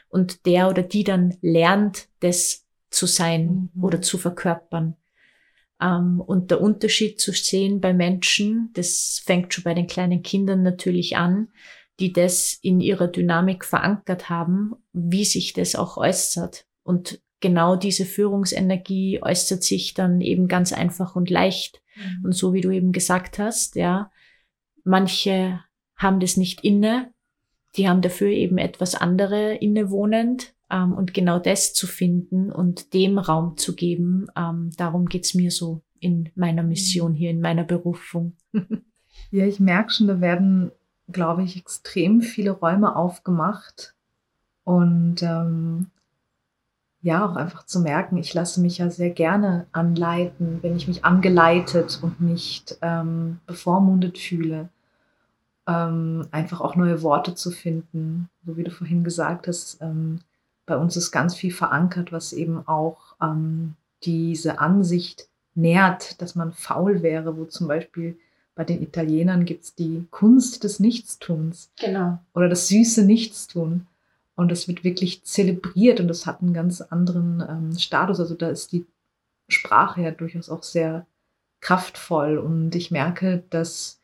Und 0.09 0.47
der 0.47 0.69
oder 0.69 0.81
die 0.81 1.03
dann 1.03 1.37
lernt, 1.41 2.07
das 2.21 2.65
zu 2.89 3.05
sein 3.05 3.69
mhm. 3.75 3.83
oder 3.83 4.01
zu 4.01 4.17
verkörpern. 4.17 4.97
Ähm, 5.81 6.21
und 6.21 6.51
der 6.51 6.61
Unterschied 6.61 7.19
zu 7.19 7.31
sehen 7.31 7.81
bei 7.81 7.93
Menschen, 7.93 8.69
das 8.73 9.21
fängt 9.23 9.53
schon 9.53 9.63
bei 9.63 9.73
den 9.73 9.87
kleinen 9.87 10.23
Kindern 10.23 10.63
natürlich 10.63 11.17
an, 11.17 11.49
die 11.99 12.11
das 12.11 12.57
in 12.61 12.81
ihrer 12.81 13.07
Dynamik 13.07 13.63
verankert 13.65 14.29
haben, 14.29 14.73
wie 14.91 15.25
sich 15.25 15.53
das 15.53 15.75
auch 15.75 15.97
äußert. 15.97 16.65
Und 16.83 17.21
genau 17.39 17.75
diese 17.75 18.05
Führungsenergie 18.05 19.21
äußert 19.21 19.63
sich 19.63 19.93
dann 19.93 20.21
eben 20.21 20.47
ganz 20.47 20.73
einfach 20.73 21.15
und 21.15 21.29
leicht. 21.29 21.81
Mhm. 21.95 22.25
Und 22.25 22.31
so 22.33 22.53
wie 22.53 22.61
du 22.61 22.71
eben 22.71 22.91
gesagt 22.91 23.39
hast, 23.39 23.75
ja, 23.75 24.11
manche 24.83 25.61
haben 25.95 26.19
das 26.19 26.37
nicht 26.37 26.63
inne, 26.63 27.13
die 27.75 27.87
haben 27.87 28.01
dafür 28.01 28.29
eben 28.29 28.57
etwas 28.57 28.95
andere 28.95 29.55
innewohnend 29.55 30.54
ähm, 30.69 30.93
und 30.93 31.13
genau 31.13 31.39
das 31.39 31.73
zu 31.73 31.87
finden 31.87 32.51
und 32.51 32.93
dem 32.93 33.17
Raum 33.17 33.57
zu 33.57 33.75
geben, 33.75 34.27
ähm, 34.35 34.71
darum 34.77 35.05
geht's 35.07 35.33
mir 35.33 35.51
so 35.51 35.81
in 35.99 36.29
meiner 36.35 36.63
Mission 36.63 37.13
hier, 37.13 37.31
in 37.31 37.41
meiner 37.41 37.63
Berufung. 37.63 38.33
ja, 39.31 39.45
ich 39.45 39.59
merke 39.59 39.91
schon, 39.91 40.07
da 40.07 40.21
werden, 40.21 40.71
glaube 41.11 41.43
ich, 41.43 41.57
extrem 41.57 42.21
viele 42.21 42.51
Räume 42.51 42.95
aufgemacht. 42.95 43.95
Und 44.63 45.21
ähm, 45.21 45.91
ja, 47.01 47.23
auch 47.23 47.35
einfach 47.35 47.67
zu 47.67 47.81
merken, 47.81 48.17
ich 48.17 48.33
lasse 48.33 48.59
mich 48.61 48.79
ja 48.79 48.89
sehr 48.89 49.11
gerne 49.11 49.67
anleiten, 49.71 50.59
wenn 50.63 50.75
ich 50.75 50.87
mich 50.87 51.05
angeleitet 51.05 51.99
und 52.01 52.19
nicht 52.19 52.79
ähm, 52.81 53.39
bevormundet 53.45 54.17
fühle. 54.17 54.69
Ähm, 55.67 56.27
einfach 56.31 56.61
auch 56.61 56.75
neue 56.75 57.03
Worte 57.03 57.35
zu 57.35 57.51
finden, 57.51 58.29
so 58.43 58.57
wie 58.57 58.63
du 58.63 58.71
vorhin 58.71 59.03
gesagt 59.03 59.47
hast, 59.47 59.81
ähm, 59.81 60.19
bei 60.65 60.77
uns 60.77 60.95
ist 60.95 61.11
ganz 61.11 61.35
viel 61.35 61.51
verankert, 61.51 62.11
was 62.11 62.33
eben 62.33 62.67
auch 62.67 63.15
ähm, 63.21 63.75
diese 64.03 64.59
Ansicht 64.59 65.27
nährt, 65.53 66.21
dass 66.21 66.35
man 66.35 66.53
faul 66.53 67.01
wäre, 67.01 67.37
wo 67.37 67.45
zum 67.45 67.67
Beispiel 67.67 68.17
bei 68.55 68.63
den 68.63 68.81
Italienern 68.81 69.45
gibt 69.45 69.65
es 69.65 69.75
die 69.75 70.05
Kunst 70.11 70.63
des 70.63 70.79
Nichtstuns. 70.79 71.69
Genau. 71.79 72.19
Oder 72.33 72.49
das 72.49 72.67
süße 72.69 73.05
Nichtstun. 73.05 73.87
Und 74.35 74.51
das 74.51 74.67
wird 74.67 74.83
wirklich 74.83 75.23
zelebriert 75.23 75.99
und 75.99 76.07
das 76.07 76.25
hat 76.25 76.41
einen 76.41 76.53
ganz 76.53 76.81
anderen 76.81 77.43
ähm, 77.47 77.77
Status. 77.77 78.19
Also 78.19 78.35
da 78.35 78.49
ist 78.49 78.71
die 78.71 78.85
Sprache 79.47 80.01
ja 80.01 80.11
durchaus 80.11 80.49
auch 80.49 80.63
sehr 80.63 81.05
kraftvoll. 81.61 82.37
Und 82.37 82.75
ich 82.75 82.91
merke, 82.91 83.43
dass 83.49 83.99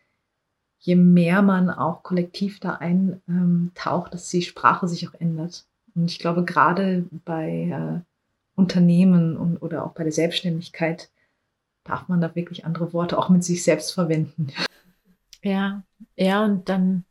je 0.80 0.96
mehr 0.96 1.42
man 1.42 1.70
auch 1.70 2.04
kollektiv 2.04 2.60
da 2.60 2.76
eintaucht, 2.76 4.08
ähm, 4.08 4.12
dass 4.12 4.30
die 4.30 4.42
Sprache 4.42 4.88
sich 4.88 5.08
auch 5.08 5.14
ändert. 5.16 5.66
Und 5.96 6.10
ich 6.10 6.20
glaube, 6.20 6.44
gerade 6.46 7.06
bei 7.26 7.70
äh, 7.72 8.60
Unternehmen 8.60 9.38
und, 9.38 9.58
oder 9.58 9.86
auch 9.86 9.94
bei 9.94 10.04
der 10.04 10.12
Selbstständigkeit 10.12 11.10
darf 11.84 12.08
man 12.08 12.22
da 12.22 12.36
wirklich 12.36 12.66
andere 12.66 12.94
Worte 12.94 13.18
auch 13.18 13.30
mit 13.30 13.44
sich 13.44 13.64
selbst 13.64 13.94
verwenden. 13.94 14.48
Ja, 15.44 15.84
ja, 16.16 16.44
und 16.46 16.70
dann 16.70 17.04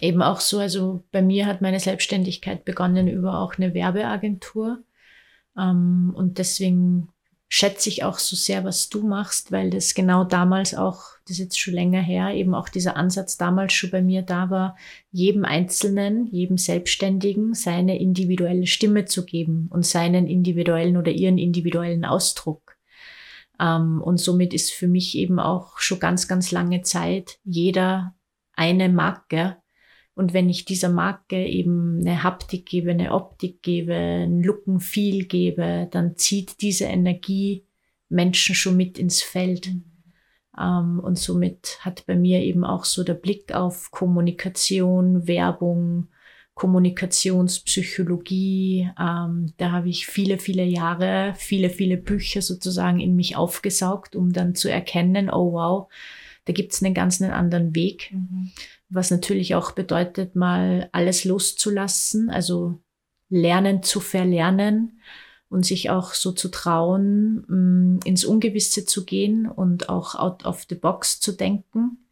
eben 0.00 0.22
auch 0.22 0.40
so, 0.40 0.58
also 0.58 1.02
bei 1.12 1.20
mir 1.22 1.46
hat 1.46 1.60
meine 1.60 1.80
Selbstständigkeit 1.80 2.64
begonnen 2.64 3.08
über 3.08 3.38
auch 3.38 3.56
eine 3.56 3.74
Werbeagentur. 3.74 4.82
Ähm, 5.58 6.12
und 6.14 6.38
deswegen 6.38 7.08
schätze 7.52 7.88
ich 7.88 8.04
auch 8.04 8.20
so 8.20 8.36
sehr, 8.36 8.62
was 8.62 8.88
du 8.88 9.02
machst, 9.02 9.50
weil 9.50 9.70
das 9.70 9.94
genau 9.94 10.22
damals 10.22 10.72
auch, 10.72 11.02
das 11.24 11.32
ist 11.32 11.38
jetzt 11.38 11.58
schon 11.58 11.74
länger 11.74 12.00
her, 12.00 12.32
eben 12.32 12.54
auch 12.54 12.68
dieser 12.68 12.96
Ansatz 12.96 13.36
damals 13.36 13.72
schon 13.72 13.90
bei 13.90 14.02
mir 14.02 14.22
da 14.22 14.50
war, 14.50 14.76
jedem 15.10 15.44
Einzelnen, 15.44 16.28
jedem 16.28 16.58
Selbstständigen 16.58 17.54
seine 17.54 17.98
individuelle 17.98 18.68
Stimme 18.68 19.04
zu 19.06 19.24
geben 19.24 19.68
und 19.70 19.84
seinen 19.84 20.28
individuellen 20.28 20.96
oder 20.96 21.10
ihren 21.10 21.38
individuellen 21.38 22.04
Ausdruck. 22.04 22.76
Ähm, 23.58 24.00
und 24.00 24.18
somit 24.18 24.54
ist 24.54 24.70
für 24.70 24.86
mich 24.86 25.18
eben 25.18 25.40
auch 25.40 25.80
schon 25.80 25.98
ganz, 25.98 26.28
ganz 26.28 26.52
lange 26.52 26.82
Zeit 26.82 27.40
jeder 27.42 28.14
eine 28.54 28.88
Marke, 28.88 29.56
und 30.14 30.32
wenn 30.34 30.48
ich 30.48 30.64
dieser 30.64 30.90
Marke 30.90 31.46
eben 31.46 32.00
eine 32.00 32.22
Haptik 32.22 32.66
gebe, 32.66 32.90
eine 32.90 33.12
Optik 33.12 33.62
gebe, 33.62 33.94
ein 33.94 34.42
Looken 34.42 34.80
viel 34.80 35.26
gebe, 35.26 35.88
dann 35.90 36.16
zieht 36.16 36.62
diese 36.62 36.84
Energie 36.84 37.64
Menschen 38.08 38.54
schon 38.54 38.76
mit 38.76 38.98
ins 38.98 39.22
Feld. 39.22 39.70
Ähm, 40.58 41.00
und 41.00 41.18
somit 41.18 41.78
hat 41.80 42.04
bei 42.06 42.16
mir 42.16 42.40
eben 42.40 42.64
auch 42.64 42.84
so 42.84 43.04
der 43.04 43.14
Blick 43.14 43.54
auf 43.54 43.90
Kommunikation, 43.92 45.26
Werbung, 45.26 46.08
Kommunikationspsychologie. 46.54 48.90
Ähm, 48.98 49.52
da 49.56 49.72
habe 49.72 49.88
ich 49.88 50.06
viele, 50.06 50.38
viele 50.38 50.64
Jahre, 50.64 51.32
viele, 51.36 51.70
viele 51.70 51.96
Bücher 51.96 52.42
sozusagen 52.42 53.00
in 53.00 53.16
mich 53.16 53.36
aufgesaugt, 53.36 54.14
um 54.16 54.32
dann 54.32 54.54
zu 54.54 54.70
erkennen, 54.70 55.30
oh 55.30 55.52
wow, 55.52 55.88
da 56.44 56.52
gibt 56.52 56.72
es 56.72 56.82
einen 56.82 56.94
ganz 56.94 57.22
anderen 57.22 57.74
Weg. 57.74 58.10
Mhm 58.12 58.52
was 58.90 59.10
natürlich 59.10 59.54
auch 59.54 59.72
bedeutet, 59.72 60.36
mal 60.36 60.88
alles 60.92 61.24
loszulassen, 61.24 62.28
also 62.28 62.80
lernen 63.28 63.82
zu 63.82 64.00
verlernen 64.00 65.00
und 65.48 65.64
sich 65.64 65.90
auch 65.90 66.14
so 66.14 66.32
zu 66.32 66.48
trauen, 66.48 67.44
mm, 67.46 68.00
ins 68.04 68.24
Ungewisse 68.24 68.84
zu 68.84 69.04
gehen 69.04 69.46
und 69.46 69.88
auch 69.88 70.14
out 70.16 70.44
of 70.44 70.66
the 70.68 70.74
box 70.74 71.20
zu 71.20 71.32
denken, 71.32 72.08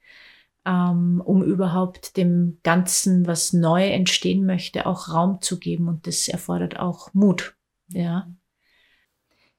ähm, 0.65 1.21
um 1.25 1.43
überhaupt 1.43 2.17
dem 2.17 2.59
Ganzen, 2.63 3.27
was 3.27 3.53
neu 3.53 3.89
entstehen 3.89 4.47
möchte, 4.47 4.87
auch 4.87 5.09
Raum 5.09 5.41
zu 5.41 5.59
geben. 5.59 5.89
Und 5.89 6.07
das 6.07 6.29
erfordert 6.29 6.79
auch 6.79 7.13
Mut. 7.13 7.57
Ja. 7.89 8.29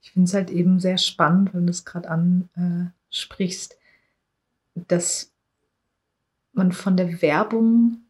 Ich 0.02 0.12
finde 0.12 0.28
es 0.28 0.34
halt 0.34 0.50
eben 0.50 0.80
sehr 0.80 0.98
spannend, 0.98 1.54
wenn 1.54 1.66
du 1.66 1.72
es 1.72 1.84
gerade 1.84 2.10
ansprichst, 2.10 3.78
dass 4.76 5.34
man 6.60 6.72
von 6.72 6.96
der 6.96 7.22
Werbung 7.24 8.02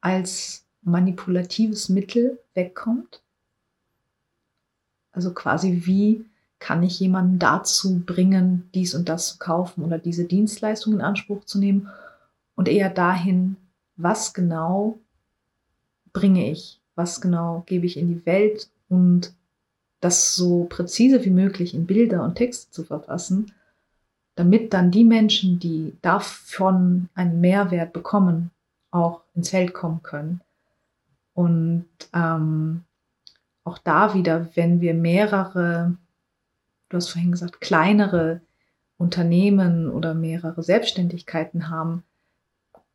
als 0.00 0.64
manipulatives 0.82 1.88
Mittel 1.88 2.40
wegkommt. 2.54 3.22
Also 5.12 5.32
quasi, 5.32 5.82
wie 5.84 6.24
kann 6.58 6.82
ich 6.82 6.98
jemanden 6.98 7.38
dazu 7.38 8.00
bringen, 8.04 8.68
dies 8.74 8.94
und 8.94 9.08
das 9.08 9.28
zu 9.28 9.38
kaufen 9.38 9.84
oder 9.84 9.98
diese 9.98 10.24
Dienstleistung 10.24 10.94
in 10.94 11.00
Anspruch 11.00 11.44
zu 11.44 11.58
nehmen? 11.58 11.88
Und 12.56 12.68
eher 12.68 12.90
dahin, 12.90 13.56
was 13.96 14.34
genau 14.34 14.98
bringe 16.12 16.50
ich, 16.50 16.80
was 16.96 17.20
genau 17.20 17.62
gebe 17.66 17.86
ich 17.86 17.96
in 17.96 18.08
die 18.08 18.26
Welt? 18.26 18.70
Und 18.88 19.32
das 20.00 20.34
so 20.34 20.64
präzise 20.64 21.24
wie 21.24 21.30
möglich 21.30 21.74
in 21.74 21.86
Bilder 21.86 22.24
und 22.24 22.36
Texte 22.36 22.70
zu 22.70 22.84
verfassen, 22.84 23.52
damit 24.38 24.72
dann 24.72 24.92
die 24.92 25.04
Menschen, 25.04 25.58
die 25.58 25.96
davon 26.00 27.08
einen 27.14 27.40
Mehrwert 27.40 27.92
bekommen, 27.92 28.52
auch 28.92 29.22
ins 29.34 29.50
Feld 29.50 29.74
kommen 29.74 30.00
können. 30.04 30.40
Und 31.34 31.86
ähm, 32.14 32.84
auch 33.64 33.78
da 33.78 34.14
wieder, 34.14 34.48
wenn 34.54 34.80
wir 34.80 34.94
mehrere, 34.94 35.96
du 36.88 36.96
hast 36.96 37.10
vorhin 37.10 37.32
gesagt, 37.32 37.60
kleinere 37.60 38.40
Unternehmen 38.96 39.90
oder 39.90 40.14
mehrere 40.14 40.62
Selbstständigkeiten 40.62 41.68
haben, 41.68 42.04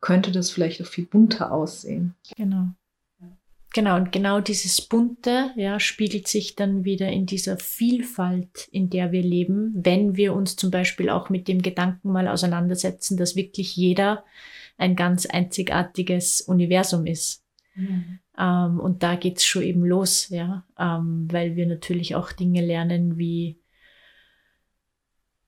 könnte 0.00 0.32
das 0.32 0.50
vielleicht 0.50 0.80
auch 0.80 0.86
viel 0.86 1.06
bunter 1.06 1.52
aussehen. 1.52 2.14
Genau. 2.36 2.68
Genau, 3.74 3.96
und 3.96 4.12
genau 4.12 4.40
dieses 4.40 4.80
Bunte 4.80 5.50
ja, 5.56 5.80
spiegelt 5.80 6.28
sich 6.28 6.54
dann 6.54 6.84
wieder 6.84 7.08
in 7.08 7.26
dieser 7.26 7.58
Vielfalt, 7.58 8.68
in 8.70 8.88
der 8.88 9.10
wir 9.10 9.22
leben, 9.22 9.72
wenn 9.74 10.14
wir 10.14 10.32
uns 10.32 10.54
zum 10.54 10.70
Beispiel 10.70 11.10
auch 11.10 11.28
mit 11.28 11.48
dem 11.48 11.60
Gedanken 11.60 12.12
mal 12.12 12.28
auseinandersetzen, 12.28 13.16
dass 13.16 13.34
wirklich 13.34 13.74
jeder 13.74 14.24
ein 14.78 14.94
ganz 14.94 15.26
einzigartiges 15.26 16.40
Universum 16.40 17.04
ist. 17.04 17.42
Mhm. 17.74 18.20
Ähm, 18.38 18.78
und 18.78 19.02
da 19.02 19.16
geht's 19.16 19.44
schon 19.44 19.64
eben 19.64 19.84
los, 19.84 20.28
ja, 20.28 20.64
ähm, 20.78 21.26
weil 21.32 21.56
wir 21.56 21.66
natürlich 21.66 22.14
auch 22.14 22.30
Dinge 22.30 22.64
lernen 22.64 23.18
wie, 23.18 23.58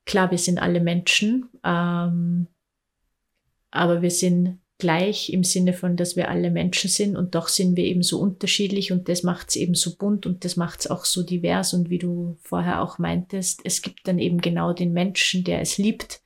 klar, 0.05 0.33
wir 0.33 0.39
sind 0.39 0.59
alle 0.59 0.81
Menschen, 0.81 1.49
ähm, 1.63 2.49
aber 3.71 4.03
wir 4.03 4.11
sind 4.11 4.59
gleich 4.79 5.33
im 5.33 5.43
Sinne 5.43 5.73
von, 5.73 5.97
dass 5.97 6.17
wir 6.17 6.29
alle 6.29 6.51
Menschen 6.51 6.91
sind 6.91 7.17
und 7.17 7.35
doch 7.35 7.49
sind 7.49 7.77
wir 7.77 7.85
eben 7.85 8.03
so 8.03 8.21
unterschiedlich 8.21 8.93
und 8.93 9.09
das 9.09 9.23
macht 9.23 9.51
es 9.51 9.57
eben 9.57 9.75
so 9.75 9.97
bunt 9.97 10.27
und 10.27 10.45
das 10.45 10.57
macht 10.57 10.81
es 10.81 10.91
auch 10.91 11.05
so 11.05 11.23
divers 11.23 11.73
und 11.73 11.89
wie 11.89 11.99
du 11.99 12.37
vorher 12.43 12.83
auch 12.83 12.99
meintest, 12.99 13.63
es 13.65 13.81
gibt 13.81 14.07
dann 14.07 14.19
eben 14.19 14.41
genau 14.41 14.73
den 14.73 14.93
Menschen, 14.93 15.45
der 15.45 15.61
es 15.61 15.79
liebt, 15.79 16.21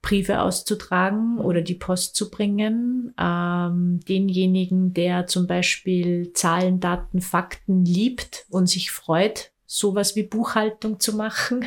Briefe 0.00 0.40
auszutragen 0.40 1.38
oder 1.38 1.62
die 1.62 1.74
Post 1.74 2.14
zu 2.14 2.30
bringen, 2.30 3.14
ähm, 3.18 4.00
denjenigen, 4.06 4.92
der 4.92 5.26
zum 5.26 5.46
Beispiel 5.46 6.32
Zahlen, 6.34 6.78
Daten, 6.78 7.20
Fakten 7.20 7.84
liebt 7.84 8.46
und 8.50 8.66
sich 8.66 8.90
freut, 8.90 9.52
sowas 9.66 10.14
wie 10.14 10.22
Buchhaltung 10.22 11.00
zu 11.00 11.16
machen. 11.16 11.64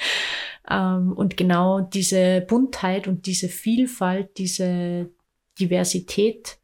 ähm, 0.70 1.12
und 1.12 1.36
genau 1.36 1.80
diese 1.80 2.42
Buntheit 2.42 3.08
und 3.08 3.26
diese 3.26 3.48
Vielfalt, 3.48 4.38
diese 4.38 5.10
Diversität, 5.58 6.58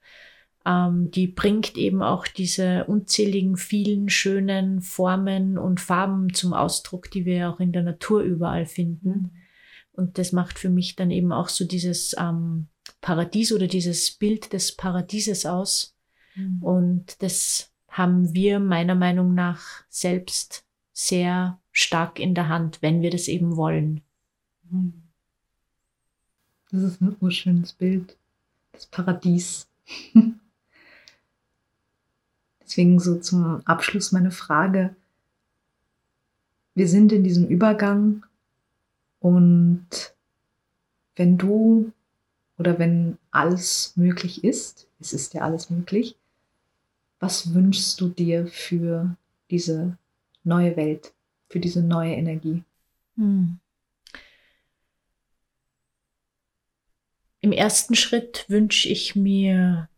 ähm, 0.66 1.10
die 1.10 1.26
bringt 1.26 1.76
eben 1.76 2.02
auch 2.02 2.26
diese 2.26 2.84
unzähligen, 2.84 3.56
vielen 3.56 4.08
schönen 4.08 4.82
Formen 4.82 5.58
und 5.58 5.80
Farben 5.80 6.34
zum 6.34 6.52
Ausdruck, 6.52 7.10
die 7.10 7.24
wir 7.24 7.50
auch 7.50 7.60
in 7.60 7.72
der 7.72 7.82
Natur 7.82 8.22
überall 8.22 8.66
finden. 8.66 9.32
Und 9.92 10.18
das 10.18 10.32
macht 10.32 10.58
für 10.58 10.70
mich 10.70 10.96
dann 10.96 11.10
eben 11.10 11.32
auch 11.32 11.48
so 11.48 11.64
dieses 11.64 12.14
ähm, 12.18 12.68
Paradies 13.00 13.52
oder 13.52 13.66
dieses 13.66 14.10
Bild 14.10 14.52
des 14.52 14.76
Paradieses 14.76 15.46
aus. 15.46 15.96
Mhm. 16.34 16.62
Und 16.62 17.22
das 17.22 17.72
haben 17.88 18.34
wir 18.34 18.60
meiner 18.60 18.94
Meinung 18.94 19.34
nach 19.34 19.62
selbst 19.88 20.64
sehr 20.92 21.58
stark 21.72 22.18
in 22.18 22.34
der 22.34 22.48
Hand, 22.48 22.82
wenn 22.82 23.02
wir 23.02 23.10
das 23.10 23.28
eben 23.28 23.56
wollen. 23.56 24.02
Mhm. 24.70 25.02
Das 26.70 26.82
ist 26.82 27.00
ein 27.00 27.16
urschönes 27.20 27.72
Bild 27.72 28.16
das 28.80 28.86
Paradies. 28.86 29.68
Deswegen 32.62 32.98
so 32.98 33.18
zum 33.18 33.60
Abschluss 33.66 34.12
meine 34.12 34.30
Frage. 34.30 34.96
Wir 36.74 36.88
sind 36.88 37.12
in 37.12 37.24
diesem 37.24 37.46
Übergang 37.46 38.24
und 39.18 40.14
wenn 41.16 41.36
du 41.36 41.92
oder 42.58 42.78
wenn 42.78 43.18
alles 43.30 43.92
möglich 43.96 44.44
ist, 44.44 44.86
es 44.98 45.12
ist 45.12 45.34
ja 45.34 45.42
alles 45.42 45.68
möglich, 45.68 46.16
was 47.18 47.52
wünschst 47.52 48.00
du 48.00 48.08
dir 48.08 48.46
für 48.46 49.16
diese 49.50 49.98
neue 50.44 50.76
Welt, 50.76 51.12
für 51.48 51.60
diese 51.60 51.82
neue 51.82 52.14
Energie? 52.14 52.62
Hm. 53.16 53.58
Im 57.40 57.52
ersten 57.52 57.94
Schritt 57.94 58.44
wünsche 58.48 58.88
ich 58.88 59.16
mir 59.16 59.88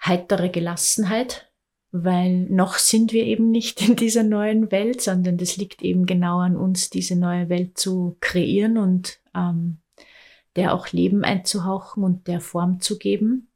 heitere 0.00 0.48
Gelassenheit, 0.48 1.50
weil 1.90 2.46
noch 2.48 2.78
sind 2.78 3.12
wir 3.12 3.24
eben 3.24 3.50
nicht 3.50 3.86
in 3.86 3.96
dieser 3.96 4.22
neuen 4.22 4.70
Welt, 4.70 5.00
sondern 5.00 5.36
das 5.36 5.56
liegt 5.56 5.82
eben 5.82 6.06
genau 6.06 6.38
an 6.38 6.56
uns, 6.56 6.90
diese 6.90 7.16
neue 7.16 7.48
Welt 7.48 7.78
zu 7.78 8.16
kreieren 8.20 8.78
und 8.78 9.20
ähm, 9.34 9.78
der 10.56 10.74
auch 10.74 10.88
Leben 10.92 11.24
einzuhauchen 11.24 12.04
und 12.04 12.26
der 12.26 12.40
Form 12.40 12.80
zu 12.80 12.98
geben. 12.98 13.48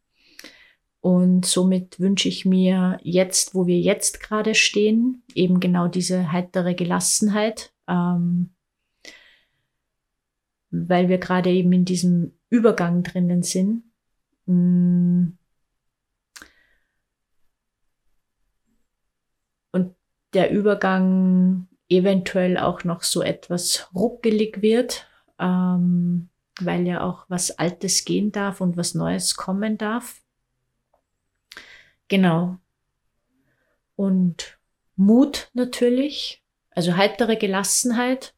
Und 1.00 1.46
somit 1.46 2.00
wünsche 2.00 2.28
ich 2.28 2.44
mir 2.44 2.98
jetzt, 3.02 3.54
wo 3.54 3.66
wir 3.66 3.78
jetzt 3.78 4.20
gerade 4.20 4.54
stehen, 4.54 5.22
eben 5.34 5.61
genau 5.61 5.86
diese 5.86 6.32
heitere 6.32 6.74
Gelassenheit, 6.74 7.72
ähm, 7.86 8.54
weil 10.70 11.09
wir 11.09 11.18
gerade 11.18 11.50
eben 11.50 11.72
in 11.72 11.84
diesem 11.84 12.36
Übergang 12.51 13.03
drinnen 13.03 13.42
sind. 13.42 13.84
Mm. 14.47 15.32
Und 19.72 19.94
der 20.32 20.51
Übergang 20.51 21.68
eventuell 21.88 22.59
auch 22.59 22.84
noch 22.84 23.03
so 23.03 23.22
etwas 23.22 23.88
ruckelig 23.94 24.62
wird, 24.62 25.07
ähm, 25.38 26.28
weil 26.61 26.86
ja 26.86 27.03
auch 27.03 27.26
was 27.28 27.59
Altes 27.59 28.05
gehen 28.05 28.32
darf 28.32 28.61
und 28.61 28.76
was 28.76 28.94
Neues 28.94 29.36
kommen 29.36 29.78
darf. 29.78 30.22
Genau. 32.09 32.59
Und 33.97 34.59
Mut 34.97 35.51
natürlich, 35.53 36.42
also 36.70 36.97
heitere 36.97 37.36
Gelassenheit, 37.36 38.34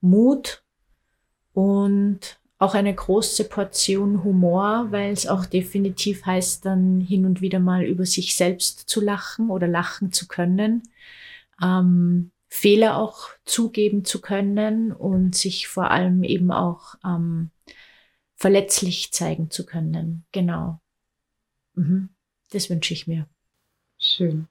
Mut 0.00 0.62
und 1.52 2.37
auch 2.58 2.74
eine 2.74 2.92
große 2.92 3.44
Portion 3.44 4.24
Humor, 4.24 4.88
weil 4.90 5.12
es 5.12 5.26
auch 5.26 5.46
definitiv 5.46 6.26
heißt, 6.26 6.64
dann 6.64 7.00
hin 7.00 7.24
und 7.24 7.40
wieder 7.40 7.60
mal 7.60 7.84
über 7.84 8.04
sich 8.04 8.34
selbst 8.34 8.88
zu 8.88 9.00
lachen 9.00 9.50
oder 9.50 9.68
lachen 9.68 10.12
zu 10.12 10.26
können, 10.26 10.82
ähm, 11.62 12.32
Fehler 12.48 12.96
auch 12.96 13.28
zugeben 13.44 14.04
zu 14.04 14.20
können 14.20 14.90
und 14.90 15.34
sich 15.36 15.68
vor 15.68 15.90
allem 15.90 16.24
eben 16.24 16.50
auch 16.50 16.96
ähm, 17.04 17.50
verletzlich 18.34 19.12
zeigen 19.12 19.50
zu 19.50 19.64
können. 19.64 20.24
Genau. 20.32 20.80
Mhm. 21.74 22.08
Das 22.50 22.70
wünsche 22.70 22.94
ich 22.94 23.06
mir. 23.06 23.26
Schön. 23.98 24.48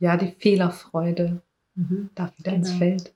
Ja, 0.00 0.16
die 0.16 0.34
Fehlerfreude 0.38 1.42
mhm. 1.74 2.10
darf 2.14 2.36
wieder 2.38 2.52
genau. 2.52 2.66
ins 2.66 2.78
Feld. 2.78 3.14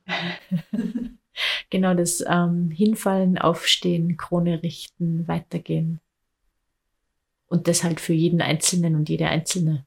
genau 1.69 1.93
das 1.93 2.23
ähm, 2.27 2.71
Hinfallen, 2.71 3.37
Aufstehen, 3.37 4.17
Krone 4.17 4.61
richten, 4.63 5.27
weitergehen. 5.27 5.99
Und 7.47 7.67
das 7.67 7.83
halt 7.83 7.99
für 7.99 8.13
jeden 8.13 8.41
Einzelnen 8.41 8.95
und 8.95 9.09
jede 9.09 9.27
Einzelne. 9.27 9.85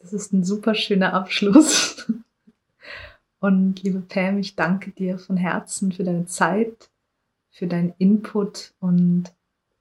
Das 0.00 0.12
ist 0.12 0.32
ein 0.32 0.44
super 0.44 0.74
schöner 0.74 1.12
Abschluss. 1.12 2.10
Und 3.40 3.82
liebe 3.82 4.00
Pam, 4.00 4.38
ich 4.38 4.54
danke 4.54 4.90
dir 4.90 5.18
von 5.18 5.38
Herzen 5.38 5.92
für 5.92 6.04
deine 6.04 6.26
Zeit, 6.26 6.90
für 7.50 7.66
deinen 7.66 7.94
Input 7.96 8.74
und 8.80 9.32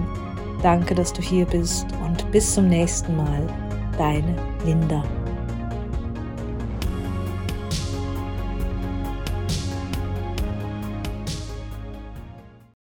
Danke, 0.63 0.95
dass 0.95 1.11
du 1.11 1.21
hier 1.21 1.45
bist 1.47 1.85
und 2.05 2.31
bis 2.31 2.53
zum 2.53 2.69
nächsten 2.69 3.17
Mal. 3.17 3.45
Deine 3.97 4.37
Linda. 4.65 5.03